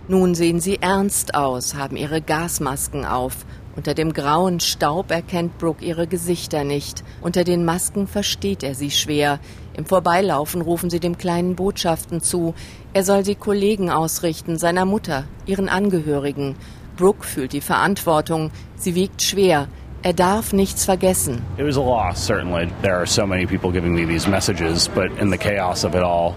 Nun 0.08 0.34
sehen 0.34 0.60
sie 0.60 0.78
ernst 0.80 1.34
aus, 1.34 1.74
haben 1.74 1.96
ihre 1.96 2.20
Gasmasken 2.20 3.04
auf. 3.04 3.46
Unter 3.74 3.94
dem 3.94 4.12
grauen 4.12 4.60
Staub 4.60 5.10
erkennt 5.10 5.56
Brooke 5.56 5.82
ihre 5.82 6.06
Gesichter 6.06 6.62
nicht. 6.62 7.04
Unter 7.22 7.42
den 7.42 7.64
Masken 7.64 8.06
versteht 8.06 8.62
er 8.62 8.74
sie 8.74 8.90
schwer. 8.90 9.38
Im 9.74 9.86
Vorbeilaufen 9.86 10.60
rufen 10.60 10.90
sie 10.90 11.00
dem 11.00 11.16
Kleinen 11.16 11.56
Botschaften 11.56 12.20
zu. 12.20 12.54
Er 12.92 13.02
soll 13.02 13.24
sie 13.24 13.34
Kollegen 13.34 13.88
ausrichten, 13.90 14.58
seiner 14.58 14.84
Mutter, 14.84 15.24
ihren 15.46 15.70
Angehörigen. 15.70 16.56
Brooke 16.96 17.26
fühlt 17.26 17.54
die 17.54 17.62
Verantwortung. 17.62 18.50
Sie 18.76 18.94
wiegt 18.94 19.22
schwer. 19.22 19.68
Er 20.04 20.12
darf 20.12 20.52
nichts 20.52 20.84
vergessen. 20.84 21.42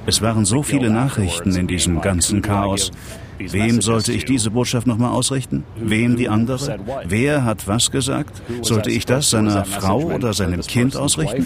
Es 0.06 0.22
waren 0.22 0.46
so 0.46 0.64
viele 0.64 0.90
Nachrichten 0.92 1.56
in 1.56 1.68
diesem 1.68 2.02
ganzen 2.02 2.42
Chaos. 2.44 2.92
Wem 3.40 3.82
sollte 3.82 4.14
ich 4.14 4.26
diese 4.26 4.52
Botschaft 4.52 4.86
nochmal 4.88 5.12
ausrichten? 5.12 5.64
Wem 5.78 6.16
die 6.16 6.30
andere? 6.30 6.78
Wer 7.06 7.44
hat 7.44 7.68
was 7.68 7.90
gesagt? 7.90 8.42
Sollte 8.62 8.92
ich 8.92 9.06
das 9.06 9.32
seiner 9.32 9.66
Frau 9.66 10.00
oder 10.04 10.34
seinem 10.34 10.62
Kind 10.62 10.96
ausrichten? 10.96 11.46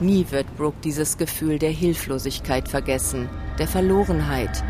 Nie 0.00 0.26
wird 0.30 0.56
Brooke 0.56 0.78
dieses 0.82 1.16
Gefühl 1.16 1.60
der 1.60 1.70
Hilflosigkeit 1.70 2.68
vergessen, 2.68 3.28
der 3.58 3.68
Verlorenheit. 3.68 4.64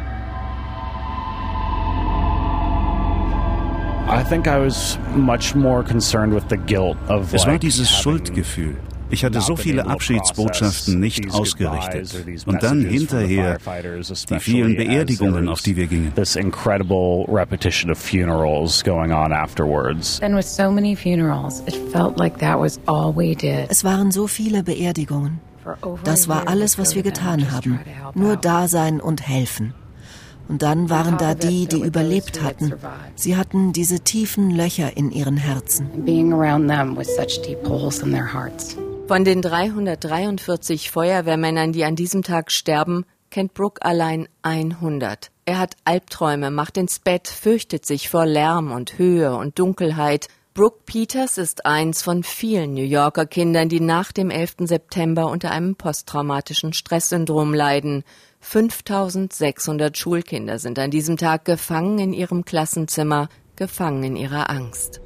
Es 7.32 7.46
war 7.46 7.58
dieses 7.58 7.90
Schuldgefühl. 7.90 8.76
Ich 9.10 9.24
hatte 9.24 9.42
so 9.42 9.56
viele 9.56 9.86
Abschiedsbotschaften 9.86 10.98
nicht 10.98 11.30
ausgerichtet. 11.32 12.46
Und 12.46 12.62
dann 12.62 12.80
hinterher 12.80 13.58
die 14.30 14.40
vielen 14.40 14.76
Beerdigungen, 14.76 15.48
auf 15.48 15.60
die 15.60 15.76
wir 15.76 15.86
gingen. 15.86 16.12
Es 16.16 16.36
waren 23.84 24.10
so 24.10 24.26
viele 24.26 24.62
Beerdigungen. 24.62 25.40
Das 26.04 26.28
war 26.28 26.48
alles, 26.48 26.78
was 26.78 26.94
wir 26.94 27.02
getan 27.02 27.52
haben. 27.52 27.80
Nur 28.14 28.36
da 28.36 28.66
sein 28.66 29.00
und 29.00 29.28
helfen. 29.28 29.74
Und 30.48 30.62
dann 30.62 30.90
waren 30.90 31.18
da 31.18 31.34
die, 31.34 31.66
die 31.66 31.80
überlebt 31.80 32.42
hatten. 32.42 32.74
Sie 33.14 33.36
hatten 33.36 33.72
diese 33.72 34.00
tiefen 34.00 34.50
Löcher 34.50 34.96
in 34.96 35.10
ihren 35.10 35.36
Herzen. 35.36 35.88
Von 39.08 39.24
den 39.24 39.42
343 39.42 40.90
Feuerwehrmännern, 40.90 41.72
die 41.72 41.84
an 41.84 41.96
diesem 41.96 42.22
Tag 42.22 42.50
sterben, 42.50 43.04
kennt 43.30 43.54
Brooke 43.54 43.82
allein 43.82 44.28
100. 44.42 45.30
Er 45.44 45.58
hat 45.58 45.74
Albträume, 45.84 46.50
macht 46.50 46.76
ins 46.76 46.98
Bett, 47.00 47.26
fürchtet 47.26 47.84
sich 47.84 48.08
vor 48.08 48.26
Lärm 48.26 48.70
und 48.70 48.98
Höhe 48.98 49.34
und 49.34 49.58
Dunkelheit. 49.58 50.28
Brooke 50.54 50.80
Peters 50.84 51.38
ist 51.38 51.64
eins 51.64 52.02
von 52.02 52.22
vielen 52.22 52.74
New 52.74 52.84
Yorker 52.84 53.26
Kindern, 53.26 53.68
die 53.70 53.80
nach 53.80 54.12
dem 54.12 54.30
11. 54.30 54.56
September 54.60 55.28
unter 55.28 55.50
einem 55.50 55.76
posttraumatischen 55.76 56.74
Stresssyndrom 56.74 57.54
leiden. 57.54 58.04
5600 58.44 59.96
Schulkinder 59.96 60.58
sind 60.58 60.78
an 60.78 60.90
diesem 60.90 61.16
Tag 61.16 61.44
gefangen 61.44 61.98
in 62.00 62.12
ihrem 62.12 62.44
Klassenzimmer, 62.44 63.28
gefangen 63.56 64.02
in 64.02 64.16
ihrer 64.16 64.50
Angst. 64.50 65.00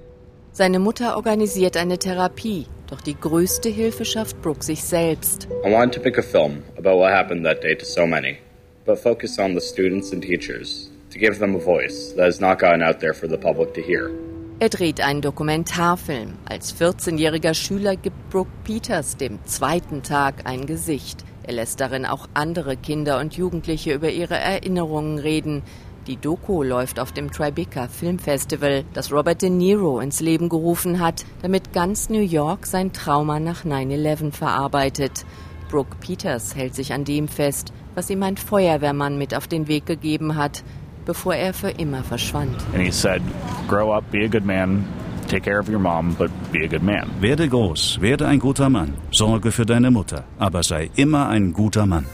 Seine 0.53 0.79
Mutter 0.79 1.17
organisiert 1.17 1.77
eine 1.77 1.99
Therapie, 1.99 2.67
doch 2.89 3.03
die 3.03 3.15
größte 3.15 3.69
Hilfe 3.69 4.07
schafft 4.07 4.41
Brooke 4.41 4.65
sich 4.65 4.83
selbst. 4.83 5.47
I 5.65 5.71
wanted 5.71 5.93
to 5.93 6.01
make 6.03 6.19
a 6.19 6.23
film 6.23 6.63
about 6.79 6.99
what 6.99 7.13
happened 7.13 7.45
that 7.45 7.63
day 7.63 7.77
to 7.77 7.85
so 7.85 8.07
many, 8.07 8.39
but 8.87 8.99
focus 8.99 9.39
on 9.39 9.55
the 9.55 9.61
students 9.61 10.13
and 10.13 10.25
teachers, 10.25 10.91
to 11.13 11.19
give 11.19 11.39
them 11.39 11.55
a 11.55 11.61
voice 11.61 12.15
that 12.17 12.25
has 12.25 12.41
not 12.41 12.59
gotten 12.59 12.83
out 12.83 13.01
there 13.01 13.15
for 13.15 13.29
the 13.29 13.39
public 13.39 13.75
to 13.75 13.83
hear. 13.83 14.11
Er 14.59 14.71
dreht 14.71 15.03
einen 15.03 15.21
Dokumentarfilm. 15.21 16.39
Als 16.47 16.75
14-jähriger 16.75 17.53
Schüler 17.53 17.97
gibt 17.97 18.31
Brooke 18.31 18.51
Peters 18.65 19.19
dem 19.19 19.39
zweiten 19.45 20.03
Tag 20.03 20.47
ein 20.47 20.65
Gesicht. 20.65 21.27
Er 21.47 21.55
lässt 21.55 21.81
darin 21.81 22.07
auch 22.07 22.29
andere 22.35 22.77
Kinder 22.77 23.21
und 23.21 23.37
Jugendliche 23.37 23.93
über 23.95 24.11
ihre 24.11 24.37
Erinnerungen 24.37 25.19
reden. 25.19 25.63
Die 26.09 26.17
Doku 26.17 26.63
läuft 26.63 26.99
auf 26.99 27.13
dem 27.13 27.31
Tribeca 27.31 27.89
Filmfestival, 27.89 28.85
das 28.95 29.13
Robert 29.13 29.43
De 29.43 29.51
Niro 29.51 30.01
ins 30.01 30.21
Leben 30.21 30.49
gerufen 30.49 31.01
hat, 31.01 31.25
damit 31.43 31.73
ganz 31.73 32.09
New 32.09 32.21
York 32.21 32.67
sein 32.67 32.93
Trauma 32.93 33.41
nach 33.41 33.65
9-11 33.65 34.33
verarbeitet. 34.33 35.25
Brooke 35.69 35.97
Peters 36.01 36.55
hält 36.55 36.75
sich 36.75 36.93
an 36.93 37.05
dem 37.05 37.29
fest, 37.29 37.73
was 37.95 38.11
ihm 38.11 38.23
ein 38.23 38.37
Feuerwehrmann 38.37 39.19
mit 39.19 39.35
auf 39.35 39.49
den 39.49 39.69
Weg 39.69 39.87
gegeben 39.87 40.37
hat, 40.37 40.63
bevor 41.05 41.35
er 41.35 41.55
für 41.55 41.71
immer 41.71 42.05
verschwand. 42.05 42.55
And 42.73 42.83
he 42.83 42.93
said, 42.93 43.23
grow 43.69 43.93
up, 43.93 44.05
be 44.11 44.25
a 44.25 44.29
good 44.29 44.45
man, 44.45 44.85
Take 45.29 45.43
care 45.43 45.59
of 45.59 45.69
your 45.69 45.81
mom, 45.81 46.15
but 46.19 46.31
be 46.53 46.65
a 46.65 46.69
good 46.69 46.83
man. 46.83 47.11
Werde 47.21 47.49
groß, 47.49 48.01
werde 48.01 48.27
ein 48.27 48.39
guter 48.39 48.71
Mann. 48.71 48.95
Sorge 49.11 49.51
für 49.51 49.67
deine 49.67 49.91
Mutter, 49.91 50.25
aber 50.39 50.63
sei 50.63 50.91
immer 50.97 51.29
ein 51.29 51.53
guter 51.53 51.87
Mann. 51.87 52.07